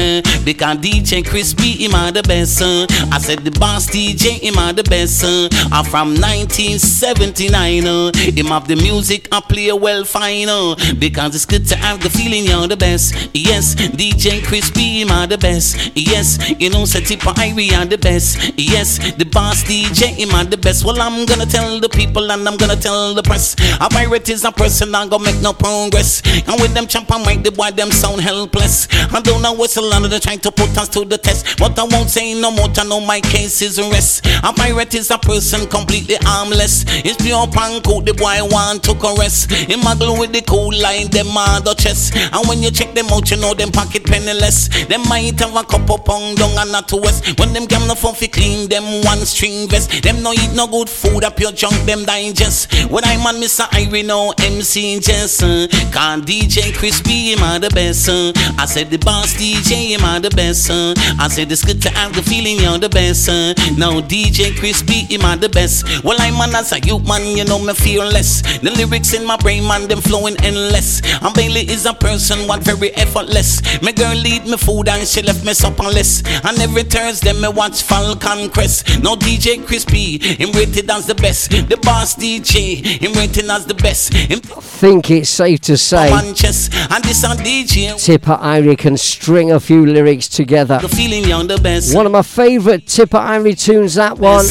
[0.44, 2.60] because DJ Crispy, him are the best.
[2.60, 2.86] uh.
[3.10, 5.24] I said the boss DJ, him are the best.
[5.24, 5.48] uh.
[5.72, 7.86] I'm from 1979.
[7.86, 8.12] Uh.
[8.14, 10.48] Him have the music, I play well fine.
[10.48, 10.74] Uh.
[10.98, 13.14] Because it's good to have the feeling you're the best.
[13.32, 15.92] Yes, DJ Crispy, him are the best.
[15.94, 18.52] Yes, you know, say Tipper are the best.
[18.58, 20.84] Yes, the boss DJ, him are the best.
[20.84, 23.54] Well, I'm gonna tell the people and I'm gonna tell the press.
[23.80, 26.22] A pirate is a person, I'm gonna make no progress.
[26.46, 28.88] And with them champ and mic, the boy them sound helpless.
[29.12, 31.29] I don't know what's a lot of them trying to put us to the test.
[31.58, 34.26] But I won't say no more to know my case is rest.
[34.42, 36.84] A pirate is a person completely harmless.
[37.04, 39.44] It's pure punk out, the boy want to caress.
[39.44, 42.16] Him muggle with the cool line, them mother chest.
[42.16, 44.68] And when you check them out, you know them pocket penniless.
[44.86, 47.38] Them might have a couple pound down and not to west.
[47.38, 50.02] When them come no fi clean them one string vest.
[50.02, 52.90] Them no eat no good food up your junk, them digest.
[52.90, 53.68] When I'm on Mr.
[53.70, 55.68] Irie, no MC Jensen.
[55.92, 58.08] Can DJ Crispy, him are the best.
[58.08, 60.70] I said the boss DJ, him are the best.
[61.20, 63.28] I said it's good to have the feeling you're the best.
[63.28, 63.52] uh.
[63.76, 66.02] Now DJ Crispy, him are the best.
[66.02, 68.40] Well, I'm man as a youth man, you know me fearless.
[68.60, 71.02] The lyrics in my brain, man, them flowing endless.
[71.20, 73.60] And Bailey is a person, what very effortless.
[73.82, 76.24] My girl lead me food and she left me supperless.
[76.48, 79.02] And every Thursday me watch Falcon Crest.
[79.02, 81.50] Now DJ Crispy, him rated as the best.
[81.50, 84.14] The boss DJ, him rated as the best.
[84.14, 88.02] Him think it's safe to say Manchester and this on DJ.
[88.02, 90.78] Tipper Irie can string a few lyrics together.
[90.78, 91.94] The feeling you're the best.
[91.94, 94.44] One of my favourite Tipper Irie tunes, that one.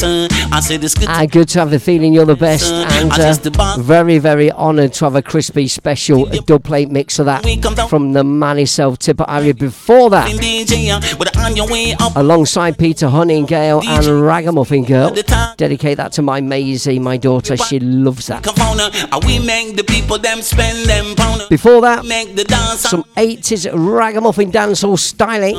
[0.52, 1.08] I said it's good.
[1.08, 5.04] Ah, good to have the feeling you're the best, and uh, very, very honoured to
[5.06, 7.44] have a crispy special dub plate mix of that
[7.88, 9.58] from the man himself, Tipper Irie.
[9.58, 15.10] Before that, DJ, but on your way alongside Peter Hunnigale and Ragamuffin Girl,
[15.56, 17.56] dedicate that to my Maisie, my daughter.
[17.56, 18.46] She loves that.
[18.46, 21.42] Uh, we make the people them spend them pound.
[21.48, 25.56] Before that, Make the dance some 80s ragamuffin dancehall styling.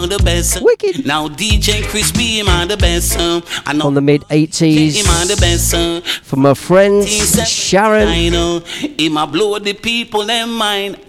[0.62, 0.91] Wicked.
[1.06, 3.18] Now DJ Crispy, him are the best.
[3.18, 5.74] Uh, I know on the mid him are 80s the best.
[5.74, 7.10] Uh, from my friends
[7.50, 8.08] Sharon.
[8.08, 11.00] I know him a blow the people them mind.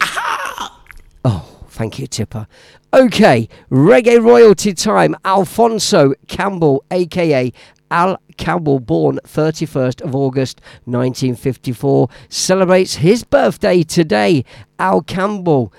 [1.24, 2.46] Oh, thank you, Tipper.
[2.94, 5.16] Okay, reggae royalty time.
[5.24, 7.52] Alfonso Campbell, aka
[7.90, 14.44] Al Campbell, born 31st of August 1954, celebrates his birthday today.
[14.78, 15.72] Al Campbell.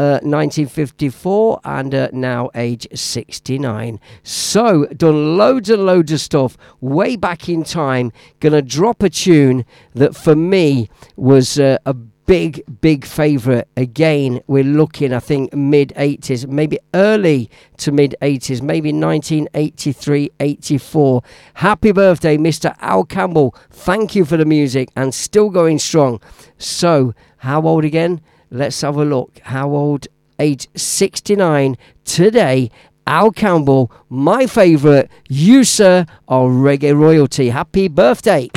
[0.00, 4.00] Uh, 1954 and uh, now age 69.
[4.22, 8.10] So, done loads and loads of stuff way back in time.
[8.40, 13.68] Gonna drop a tune that for me was uh, a big, big favourite.
[13.76, 21.22] Again, we're looking, I think, mid 80s, maybe early to mid 80s, maybe 1983, 84.
[21.52, 22.74] Happy birthday, Mr.
[22.80, 23.54] Al Campbell.
[23.68, 26.22] Thank you for the music and still going strong.
[26.56, 28.22] So, how old again?
[28.52, 29.38] Let's have a look.
[29.44, 30.08] How old?
[30.40, 32.70] Age 69 today.
[33.06, 35.08] Al Campbell, my favourite.
[35.28, 37.50] You, sir, are reggae royalty.
[37.50, 38.50] Happy birthday.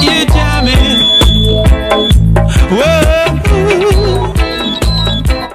[0.00, 1.00] You jamming.
[2.70, 3.08] Whoa.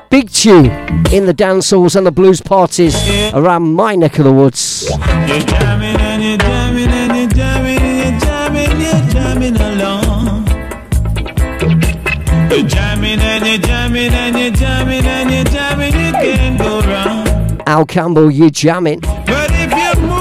[0.10, 0.66] Big tune
[1.14, 2.96] in the dance halls and the blues parties
[3.34, 4.90] around my neck of the woods.
[4.90, 7.87] You're jamming and you're jamming and you're jamming
[8.88, 10.48] you're jamming, you're along.
[12.50, 17.62] You're jamming and you're jamming and you're jamming and you're jamming, you can't go wrong.
[17.68, 19.02] Al Campbell, you jamming.
[19.02, 20.17] But if you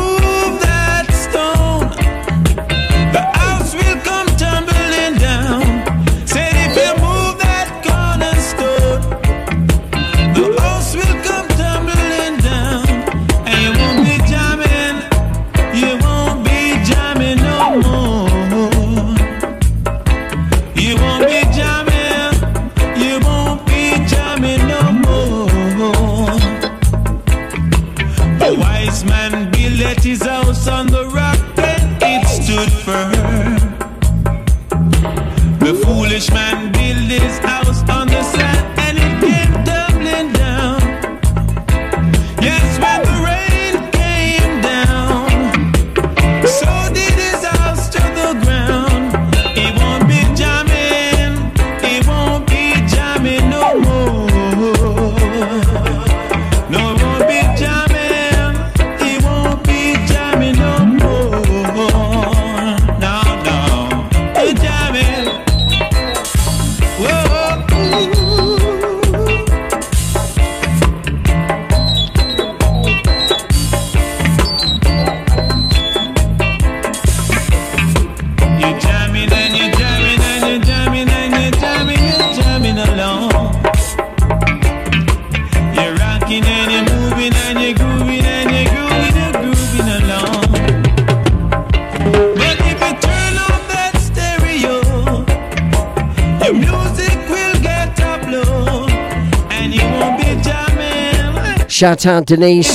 [101.76, 102.72] Shout out Denise.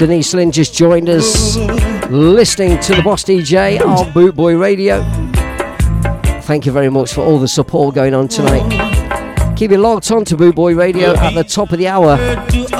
[0.00, 1.56] Denise Lynn just joined us,
[2.10, 5.00] listening to the Boss DJ on Boot Boy Radio.
[6.40, 9.54] Thank you very much for all the support going on tonight.
[9.56, 11.14] Keep it locked on to Boot Boy Radio.
[11.14, 12.18] At the top of the hour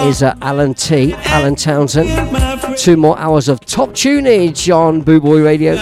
[0.09, 2.09] is uh, Alan T, Alan Townsend.
[2.77, 5.77] Two more hours of top tunage on Boot Boy Radio.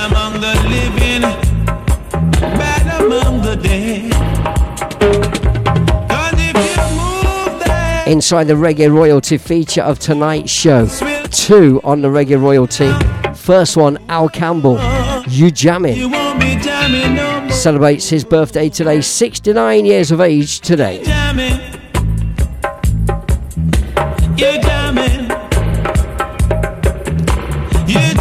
[8.20, 10.86] Inside the Reggae Royalty feature of tonight's show.
[11.30, 12.92] Two on the Reggae Royalty.
[13.34, 14.78] First one, Al Campbell,
[15.26, 15.96] You Jammin'.
[15.96, 17.50] You won't be jamming.
[17.50, 20.98] Celebrates his birthday today, 69 years of age today.
[24.36, 25.30] You're jamming.
[27.86, 28.19] You're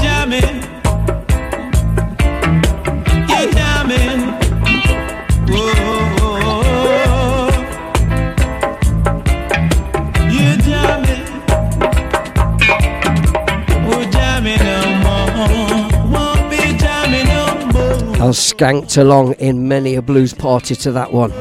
[18.26, 21.32] was skanked along in many a blues party to that one.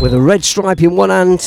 [0.00, 1.42] With a red stripe in one hand,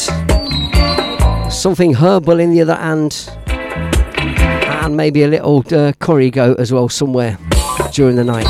[1.51, 6.89] something herbal in the other hand, and maybe a little uh, curry goat as well
[6.89, 7.37] somewhere
[7.91, 8.47] during the night.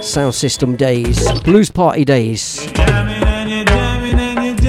[0.00, 2.72] Sound system days, blues party days.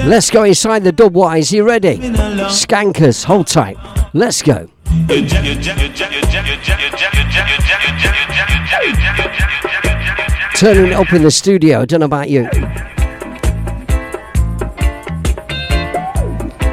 [0.04, 1.52] Let's go inside the dub wise.
[1.52, 1.98] You ready?
[1.98, 3.76] Skankers, hold tight.
[4.12, 4.68] Let's go.
[10.56, 11.80] Turning up in the studio.
[11.80, 12.48] I don't know about you.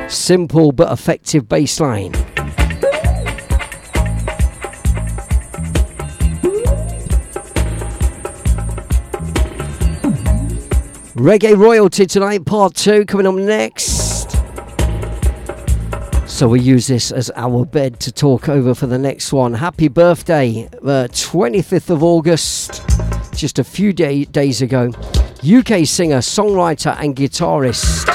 [0.10, 2.12] Simple but effective bass line.
[11.16, 14.09] Reggae Royalty tonight, part two, coming up next.
[16.40, 19.54] So we use this as our bed to talk over for the next one.
[19.54, 22.82] Happy birthday, uh, the 25th of August,
[23.36, 24.90] just a few day- days ago.
[25.44, 28.06] UK singer, songwriter, and guitarist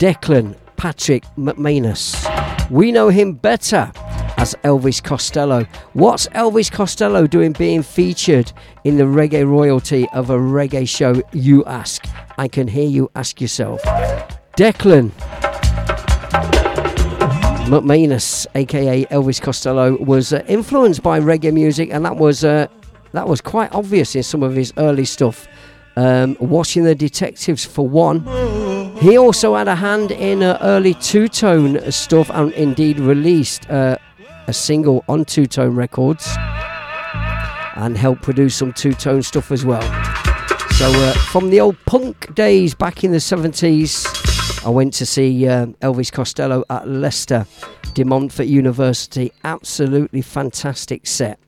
[0.00, 2.16] Declan Patrick McManus.
[2.72, 3.92] We know him better
[4.36, 5.64] as Elvis Costello.
[5.92, 8.50] What's Elvis Costello doing being featured
[8.82, 12.04] in the reggae royalty of a reggae show, you ask?
[12.36, 13.80] I can hear you ask yourself.
[14.56, 15.12] Declan
[17.66, 22.66] McManus, aka Elvis Costello, was uh, influenced by reggae music, and that was uh,
[23.12, 25.48] that was quite obvious in some of his early stuff.
[25.96, 28.26] Um, watching the detectives for one.
[28.96, 33.96] He also had a hand in uh, early two tone stuff and indeed released uh,
[34.46, 36.28] a single on Two Tone Records
[37.76, 39.82] and helped produce some two tone stuff as well.
[40.72, 44.33] So, uh, from the old punk days back in the 70s,
[44.64, 47.46] I went to see uh, Elvis Costello at Leicester
[47.92, 49.32] de Montfort University.
[49.44, 51.38] Absolutely fantastic set.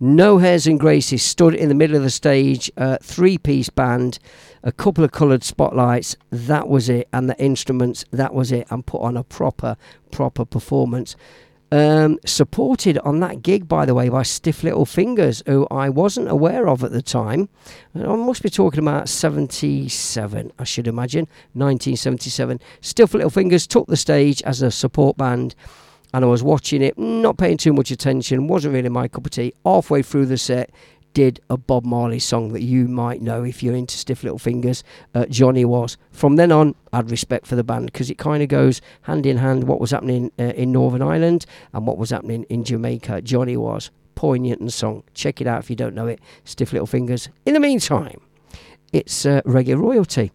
[0.00, 4.18] No Hairs and Graces stood in the middle of the stage, uh, three piece band.
[4.64, 8.86] a couple of coloured spotlights, that was it, and the instruments, that was it, and
[8.86, 9.76] put on a proper,
[10.10, 11.14] proper performance.
[11.72, 16.28] Um, supported on that gig, by the way, by Stiff Little Fingers, who I wasn't
[16.28, 17.48] aware of at the time.
[17.96, 22.60] I must be talking about 77, I should imagine, 1977.
[22.80, 25.56] Stiff Little Fingers took the stage as a support band,
[26.12, 29.32] and I was watching it, not paying too much attention, wasn't really my cup of
[29.32, 29.52] tea.
[29.64, 30.70] Halfway through the set,
[31.14, 34.84] did a Bob Marley song that you might know if you're into Stiff Little Fingers.
[35.14, 35.96] Uh, Johnny was.
[36.10, 39.24] From then on, I had respect for the band because it kind of goes hand
[39.24, 43.22] in hand what was happening uh, in Northern Ireland and what was happening in Jamaica.
[43.22, 43.90] Johnny was.
[44.16, 45.02] Poignant and song.
[45.14, 46.20] Check it out if you don't know it.
[46.44, 47.28] Stiff Little Fingers.
[47.46, 48.20] In the meantime,
[48.92, 50.32] it's uh, reggae royalty.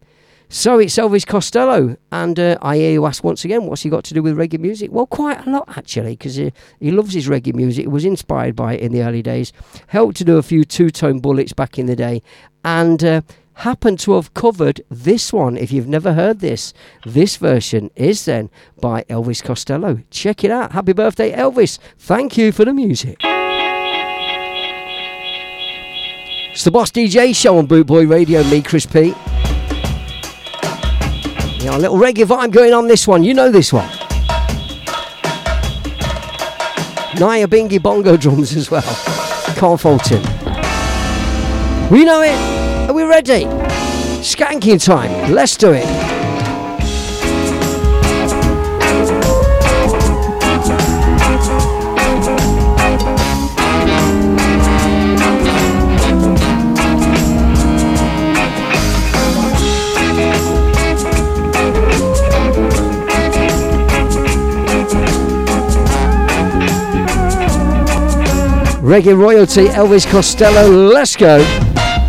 [0.52, 4.02] So it's Elvis Costello, and uh, I hear you ask once again, what's he got
[4.02, 4.90] to do with reggae music?
[4.90, 7.84] Well, quite a lot actually, because he, he loves his reggae music.
[7.84, 9.52] He was inspired by it in the early days.
[9.86, 12.20] Helped to do a few two-tone bullets back in the day,
[12.64, 13.20] and uh,
[13.54, 15.56] happened to have covered this one.
[15.56, 16.74] If you've never heard this,
[17.06, 18.50] this version is then
[18.80, 20.00] by Elvis Costello.
[20.10, 20.72] Check it out.
[20.72, 21.78] Happy birthday, Elvis!
[21.96, 23.18] Thank you for the music.
[26.50, 28.42] It's the Boss DJ show on Bootboy Radio.
[28.50, 28.84] Me, Chris
[31.68, 33.22] A little reggae vibe going on this one.
[33.22, 33.88] You know this one.
[37.14, 38.82] Nyabinghi bongo drums as well.
[39.56, 40.22] Can't fault him.
[41.90, 42.88] We know it.
[42.88, 43.44] Are we ready?
[44.22, 45.32] Skanking time.
[45.32, 46.09] Let's do it.
[68.90, 70.68] Reggae royalty, Elvis Costello.
[70.68, 71.38] Let's go.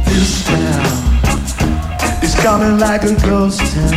[0.06, 3.94] This town is coming like a ghost town.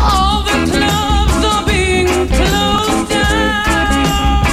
[0.00, 4.44] All the clubs are being closed down.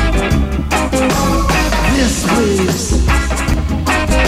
[1.94, 3.06] This place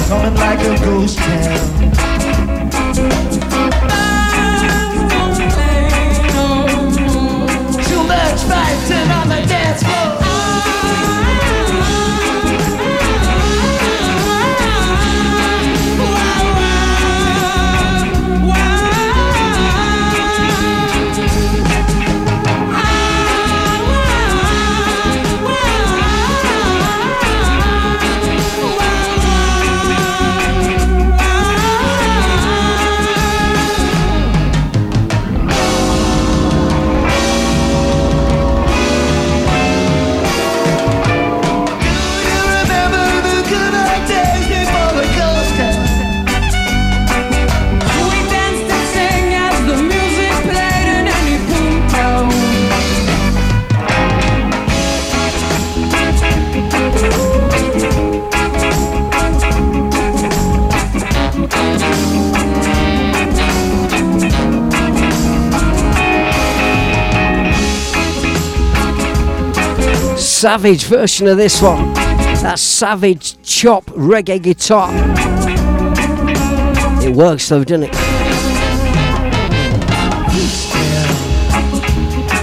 [0.08, 1.93] coming like a ghost town.
[70.44, 71.94] Savage version of this one.
[71.94, 74.90] That savage chop reggae guitar.
[77.02, 77.92] It works though, doesn't it?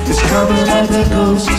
[0.08, 1.50] It's coming like a ghost.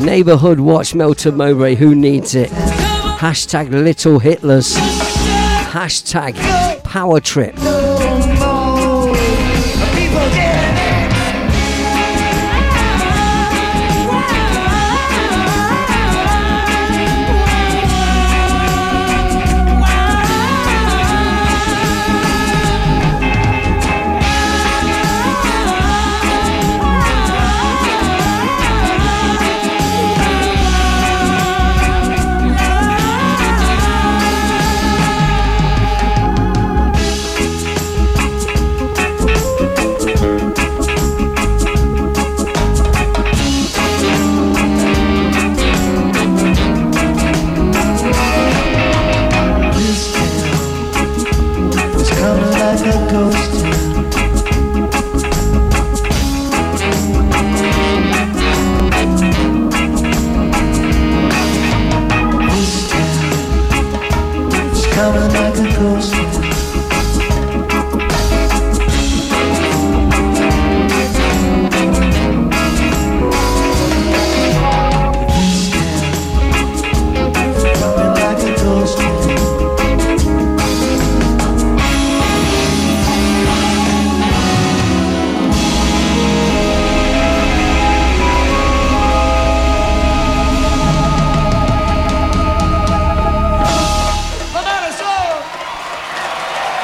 [0.04, 1.76] Neighborhood Watch Melton Mowbray.
[1.76, 2.50] Who needs it?
[2.50, 4.95] Hashtag Little Hitlers.
[5.76, 6.34] Hashtag
[6.84, 7.54] Power Trip.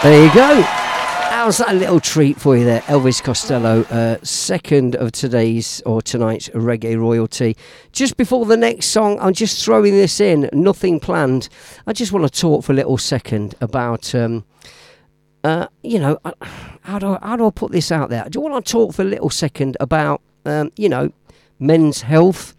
[0.03, 0.63] There you go.
[0.63, 2.81] How's that little treat for you there?
[2.81, 7.57] Elvis Costello, uh, second of today's or tonight's reggae royalty.
[7.93, 11.49] Just before the next song, I'm just throwing this in, nothing planned.
[11.87, 14.45] I just want to talk for a little second about, um,
[15.45, 16.33] uh, you know, uh,
[16.81, 18.25] how do, I, how do I put this out there?
[18.25, 21.13] I do want to talk for a little second about, um, you know,
[21.61, 22.57] men's health,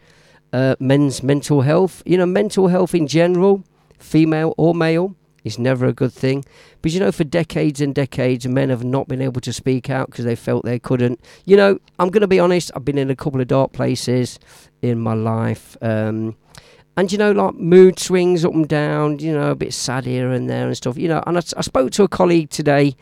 [0.54, 3.66] uh, men's mental health, you know, mental health in general,
[4.00, 6.46] female or male is never a good thing.
[6.82, 10.10] But you know, for decades and decades, men have not been able to speak out
[10.10, 11.20] because they felt they couldn't.
[11.46, 14.40] You know, I'm going to be honest, I've been in a couple of dark places
[14.82, 15.78] in my life.
[15.82, 16.36] Um,
[16.96, 20.32] and you know, like mood swings up and down, you know, a bit sad here
[20.32, 21.24] and there and stuff, you know.
[21.26, 22.96] And I, I spoke to a colleague today.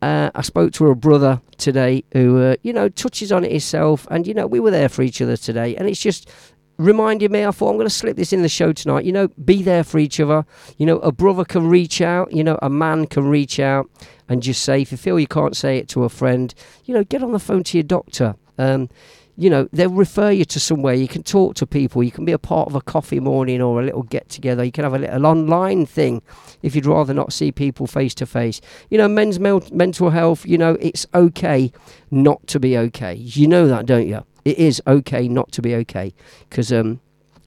[0.00, 4.06] Uh, I spoke to a brother today who, uh, you know, touches on it himself.
[4.10, 5.76] And, you know, we were there for each other today.
[5.76, 6.30] And it's just
[6.78, 9.04] reminded me, I thought I'm going to slip this in the show tonight.
[9.04, 10.44] You know, be there for each other.
[10.76, 13.88] You know, a brother can reach out, you know, a man can reach out
[14.28, 17.04] and just say, if you feel you can't say it to a friend, you know,
[17.04, 18.34] get on the phone to your doctor.
[18.58, 18.88] Um,
[19.36, 20.94] you know, they'll refer you to somewhere.
[20.94, 22.04] You can talk to people.
[22.04, 24.62] You can be a part of a coffee morning or a little get together.
[24.62, 26.22] You can have a little online thing
[26.62, 28.60] if you'd rather not see people face to face.
[28.90, 31.72] You know, men's mel- mental health, you know, it's okay
[32.12, 33.14] not to be okay.
[33.14, 34.24] You know that, don't you?
[34.44, 36.14] It is okay not to be okay
[36.48, 37.00] because um,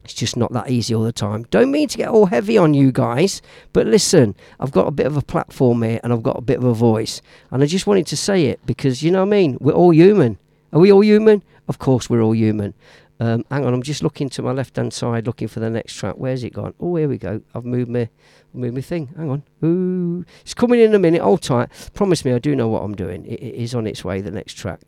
[0.03, 1.43] it's just not that easy all the time.
[1.51, 3.41] Don't mean to get all heavy on you guys,
[3.73, 6.57] but listen, I've got a bit of a platform here and I've got a bit
[6.57, 7.21] of a voice,
[7.51, 9.57] and I just wanted to say it because you know what I mean.
[9.59, 10.39] We're all human.
[10.71, 11.43] Are we all human?
[11.67, 12.73] Of course, we're all human.
[13.19, 15.93] Um, hang on, I'm just looking to my left hand side, looking for the next
[15.95, 16.15] track.
[16.17, 16.73] Where's it gone?
[16.79, 17.41] Oh, here we go.
[17.53, 18.09] I've moved my
[18.53, 19.07] moved my thing.
[19.17, 19.43] Hang on.
[19.63, 21.21] Ooh, it's coming in a minute.
[21.21, 21.69] Hold tight.
[21.93, 23.25] Promise me, I do know what I'm doing.
[23.25, 24.21] It, it is on its way.
[24.21, 24.81] The next track.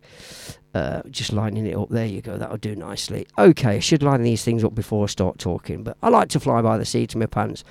[0.73, 1.89] Uh, just lining it up.
[1.89, 2.37] There you go.
[2.37, 3.25] That'll do nicely.
[3.37, 6.39] Okay, I should line these things up before I start talking, but I like to
[6.39, 7.63] fly by the seat of my pants.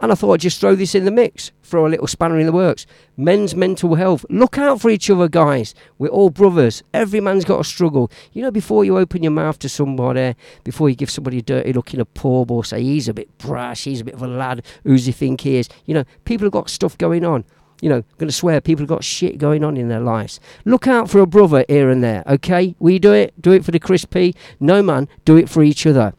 [0.00, 2.46] And I thought I'd just throw this in the mix, throw a little spanner in
[2.46, 2.84] the works.
[3.16, 4.26] Men's mental health.
[4.28, 5.74] Look out for each other, guys.
[5.98, 6.82] We're all brothers.
[6.92, 8.10] Every man's got a struggle.
[8.32, 11.72] You know, before you open your mouth to somebody, before you give somebody a dirty
[11.72, 14.28] look in a pub or say he's a bit brash, he's a bit of a
[14.28, 15.68] lad, who's he think he is?
[15.86, 17.44] You know, people have got stuff going on.
[17.80, 20.40] You know, going to swear, people have got shit going on in their lives.
[20.64, 22.74] Look out for a brother here and there, okay?
[22.78, 24.34] We do it, do it for the crispy.
[24.60, 26.14] No, man, do it for each other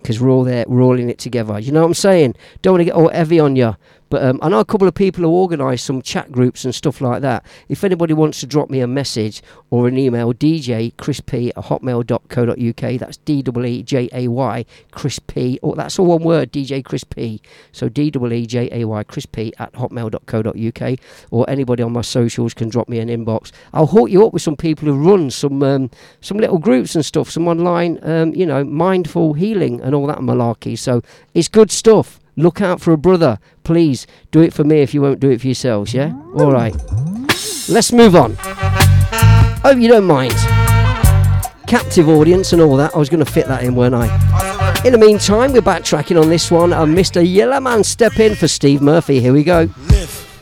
[0.00, 1.58] because we're all there, we're all in it together.
[1.58, 2.34] You know what I'm saying?
[2.62, 3.76] Don't want to get all heavy on you.
[4.10, 7.00] But um, I know a couple of people who organise some chat groups and stuff
[7.00, 7.46] like that.
[7.68, 11.64] If anybody wants to drop me a message or an email, DJ Chris P at
[11.64, 12.98] hotmail.co.uk.
[12.98, 15.58] That's D E E J A Y Chris P.
[15.62, 17.40] Or that's all one word, DJ Chris P.
[17.72, 20.98] So D E E J A Y Chris P at hotmail.co.uk.
[21.30, 23.52] Or anybody on my socials can drop me an inbox.
[23.72, 27.04] I'll hook you up with some people who run some um, some little groups and
[27.04, 30.76] stuff, some online, um, you know, mindful healing and all that malarkey.
[30.76, 32.19] So it's good stuff.
[32.40, 33.38] Look out for a brother.
[33.64, 36.14] Please do it for me if you won't do it for yourselves, yeah?
[36.34, 36.74] All right.
[37.68, 38.34] Let's move on.
[39.62, 40.32] Hope you don't mind.
[41.66, 42.94] Captive audience and all that.
[42.94, 44.06] I was going to fit that in, weren't I?
[44.86, 46.72] In the meantime, we're backtracking on this one.
[46.72, 47.22] And Mr.
[47.22, 49.20] Yellowman step in for Steve Murphy.
[49.20, 49.68] Here we go.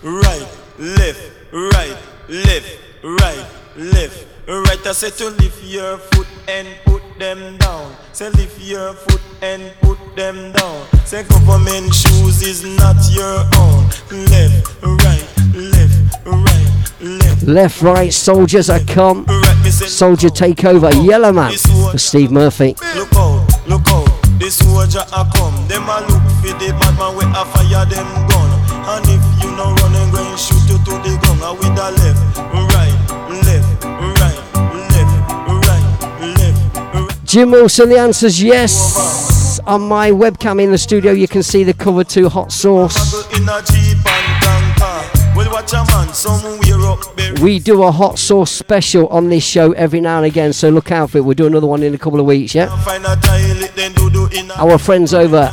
[0.03, 0.47] right,
[0.79, 1.97] left, right,
[2.29, 3.47] left, right,
[3.77, 4.87] left, right.
[4.87, 7.97] I said to lift your foot and put them down.
[8.13, 10.87] Say lift your foot and put them down.
[11.05, 13.85] Say government shoes is not your own.
[14.11, 17.43] Left, right, left, right, left.
[17.43, 19.27] Left, right, soldiers are come.
[19.71, 20.95] Soldier take over.
[20.97, 22.75] Yellowman for Steve Murphy.
[22.95, 24.09] Look out, look out.
[24.39, 25.55] The soldier a come.
[25.69, 28.51] Them a look for the bad man a fire them gun.
[28.89, 31.75] And if you no run and go and shoot you to the ground, and with
[31.77, 32.39] the left,
[32.73, 32.97] right,
[33.45, 33.85] left,
[34.17, 34.39] right,
[34.95, 35.15] left,
[35.69, 35.85] right,
[36.39, 37.25] left.
[37.25, 39.28] Jim Wilson, the answer's yes.
[39.67, 43.15] On my webcam in the studio, you can see the cover to Hot Sauce.
[47.43, 50.91] We do a Hot Sauce special on this show every now and again, so look
[50.91, 51.21] out for it.
[51.23, 52.69] We'll do another one in a couple of weeks, yeah?
[54.57, 55.51] Our friends over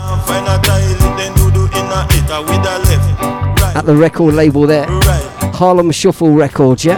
[3.75, 4.85] at the record label there,
[5.53, 6.97] Harlem Shuffle Records, yeah?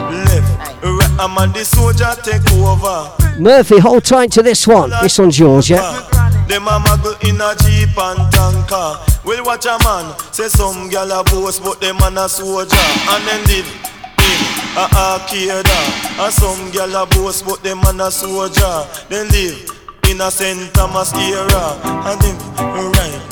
[3.39, 4.89] Murphy, hold tight to this one.
[5.01, 6.06] This one's yours, yeah?
[6.47, 8.95] Them a muggle in a jeep and tanker.
[9.25, 12.75] Well, watch a man say some gal a boast, but them man a soldier
[13.11, 14.41] and then live in
[14.79, 15.67] a arcade.
[16.17, 18.87] And some gal a boast, but them man a soldier.
[19.09, 19.77] Then live
[20.09, 20.73] in a St.
[20.73, 21.75] Thomas era.
[21.83, 22.37] And them
[22.95, 23.26] right,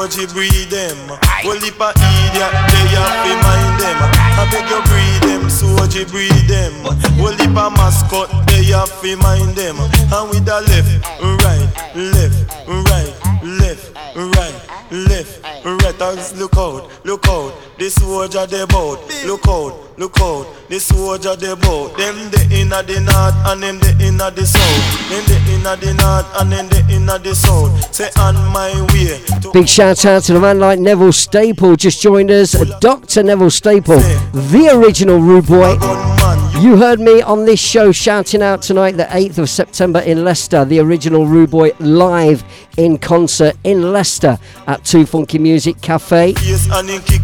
[0.00, 0.96] soldier breed them.
[1.44, 3.98] Well, if a idiot, they have fi mind them.
[4.40, 6.72] I beg you breed them, soldier breed them.
[7.20, 9.76] Well, if a mascot, they have fi mind them.
[9.76, 11.04] And with the left,
[11.44, 12.40] right, left,
[12.88, 13.12] right,
[13.44, 14.59] left, right,
[14.92, 17.54] Let us look out, look out.
[17.78, 18.98] The soldier they bout.
[19.24, 20.46] Look out, look out.
[20.68, 21.96] The soldier they bout.
[21.96, 25.08] Them the inna the north and them the inna the south.
[25.08, 27.94] Them the inna the north and them the inna the south.
[27.94, 29.20] Say on my way.
[29.52, 32.52] Big shout out to the man like Neville Staple just joined us.
[32.80, 33.22] Dr.
[33.22, 36.19] Neville Staple, the original Rude Boy.
[36.60, 40.62] You heard me on this show shouting out tonight, the 8th of September in Leicester,
[40.66, 42.44] the original Rude Boy live
[42.76, 46.34] in concert in Leicester at Too Funky Music Cafe.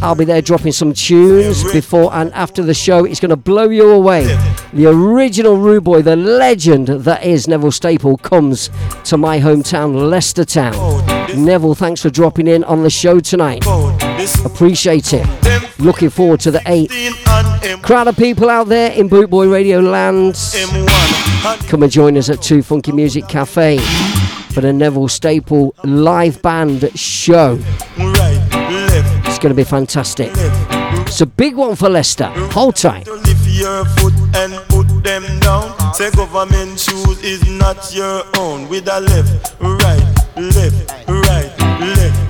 [0.00, 3.04] I'll be there dropping some tunes before and after the show.
[3.04, 4.24] It's going to blow you away.
[4.72, 8.70] The original Rude Boy, the legend that is Neville Staple, comes
[9.04, 11.15] to my hometown, Leicester Town.
[11.36, 13.64] Neville, thanks for dropping in on the show tonight.
[14.44, 15.26] Appreciate it.
[15.78, 17.82] Looking forward to the 8th.
[17.82, 20.36] Crowd of people out there in Bootboy Radio land.
[21.68, 23.78] Come and join us at Too Funky Music Cafe
[24.52, 27.58] for the Neville Staple live band show.
[27.98, 30.30] It's going to be fantastic.
[30.34, 32.28] It's a big one for Leicester.
[32.52, 33.06] Hold tight.
[35.06, 35.94] Them down.
[35.94, 38.68] Say government shoes is not your own.
[38.68, 40.02] With a left, right,
[40.36, 42.25] left, right, left.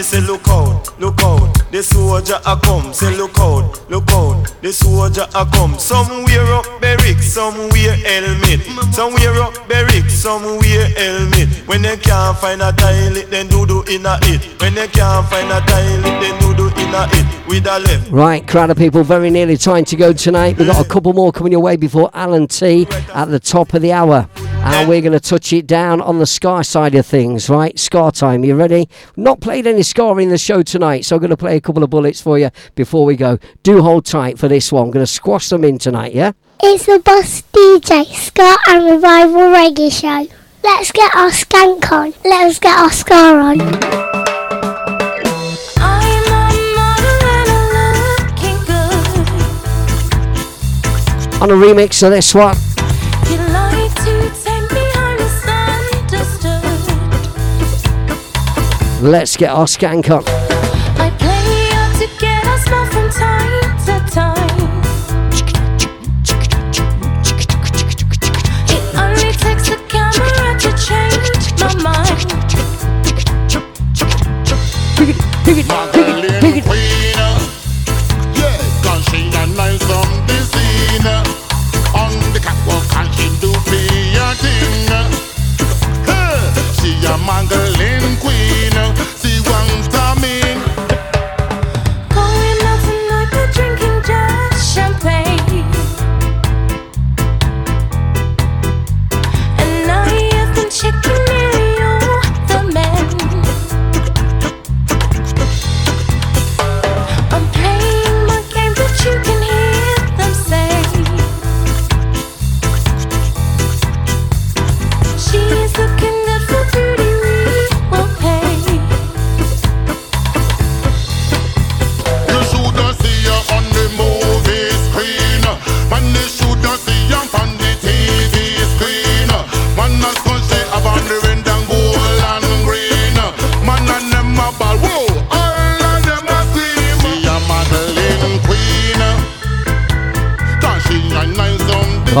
[0.00, 1.70] Me say look out, look out.
[1.70, 2.90] The soldier a come.
[2.94, 4.50] Say look out, look out.
[4.62, 5.78] The soldier a come.
[5.78, 8.62] Somewhere up barrack, somewhere helmet.
[8.94, 11.50] Somewhere up barrack, somewhere helmet.
[11.68, 14.40] When they can't find a toilet, then do do in a it.
[14.62, 17.46] When they can't find a toilet, then do do in a it.
[17.46, 18.10] With a left.
[18.10, 20.56] Right, crowd of people, very nearly time to go tonight.
[20.56, 23.82] We've got a couple more coming your way before Alan T at the top of
[23.82, 24.26] the hour.
[24.62, 27.78] And we're going to touch it down on the Ska side of things, right?
[27.78, 28.88] Ska time, you ready?
[29.16, 31.82] Not played any Ska in the show tonight, so I'm going to play a couple
[31.82, 33.38] of bullets for you before we go.
[33.62, 34.84] Do hold tight for this one.
[34.84, 36.32] I'm going to squash them in tonight, yeah?
[36.62, 40.30] It's the Boss DJ Ska and Revival Reggae Show.
[40.62, 42.12] Let's get our skank on.
[42.22, 43.60] Let's get our ska on.
[51.42, 52.54] On a remix of this one.
[59.00, 60.39] Let's get our skank on.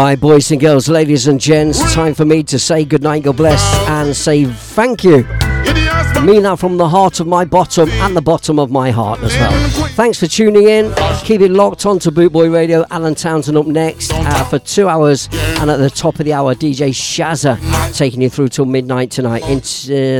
[0.00, 3.62] Right, boys and girls, ladies and gents, time for me to say goodnight, God bless,
[3.86, 5.26] and say thank you.
[6.20, 9.88] That from the heart of my bottom and the bottom of my heart as well.
[9.88, 10.94] Thanks for tuning in.
[11.24, 12.84] Keep it locked on to Bootboy Radio.
[12.90, 16.54] Alan Townsend up next uh, for two hours, and at the top of the hour,
[16.54, 17.58] DJ Shazza
[17.96, 19.42] taking you through till midnight tonight.
[19.42, 19.58] In,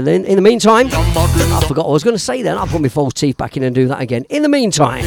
[0.08, 2.58] uh, in, the meantime, I forgot what I was going to say then.
[2.58, 4.24] I'll put my false teeth back in and do that again.
[4.30, 5.04] In the meantime,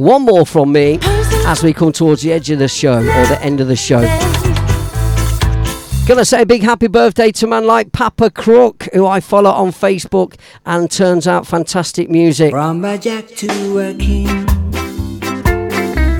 [0.00, 0.98] one more from me
[1.46, 4.02] as we come towards the edge of the show or the end of the show.
[6.04, 9.50] Gonna say a big happy birthday to a man like Papa Crook, who I follow
[9.50, 10.34] on Facebook
[10.66, 12.50] and turns out fantastic music.
[12.50, 14.26] From a jack to a king.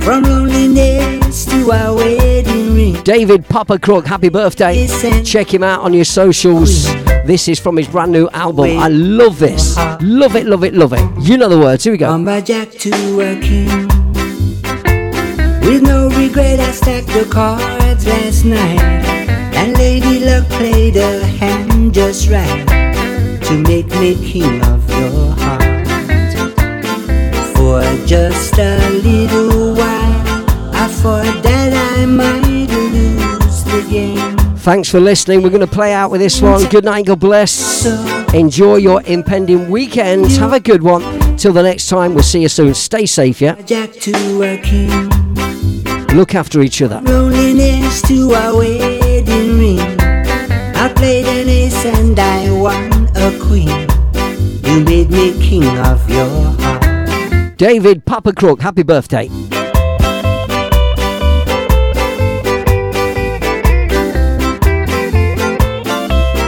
[0.01, 3.03] From loneliness to a wedding ring.
[3.03, 4.87] David Papa Crook, happy birthday.
[5.23, 6.85] Check him out on your socials.
[7.25, 8.79] This is from his brand new album.
[8.79, 9.75] I love this.
[10.01, 11.03] Love it, love it, love it.
[11.21, 11.83] You know the words.
[11.83, 12.09] Here we go.
[12.09, 13.87] From a jack to a king.
[15.59, 19.22] With no regret, I stacked the cards last night.
[19.63, 22.67] And Lady Luck played a hand just right
[23.43, 25.87] to make me king of your heart.
[27.55, 34.35] For just a little while, I thought that I might lose the game.
[34.57, 35.41] Thanks for listening.
[35.41, 36.67] We're going to play out with this one.
[36.67, 37.85] Good night, God bless.
[38.33, 40.29] Enjoy your impending weekend.
[40.31, 41.37] Have a good one.
[41.37, 42.73] Till the next time, we'll see you soon.
[42.73, 43.55] Stay safe, yeah?
[43.61, 45.09] Jack to a king,
[46.17, 46.99] Look after each other.
[49.53, 50.75] Rolling next to a wedding ring.
[50.75, 53.87] I played an ace and I won a queen.
[54.63, 56.27] You made me king of your
[56.59, 57.57] heart.
[57.57, 59.29] David Papa Crook, happy birthday.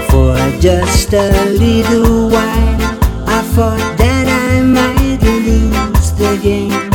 [0.10, 2.82] For just a little while,
[3.27, 6.90] I thought that I might lose the game.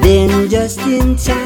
[0.00, 1.37] Then, just in time,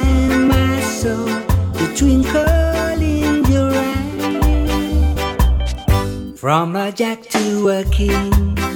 [6.42, 8.58] From a jack to a king,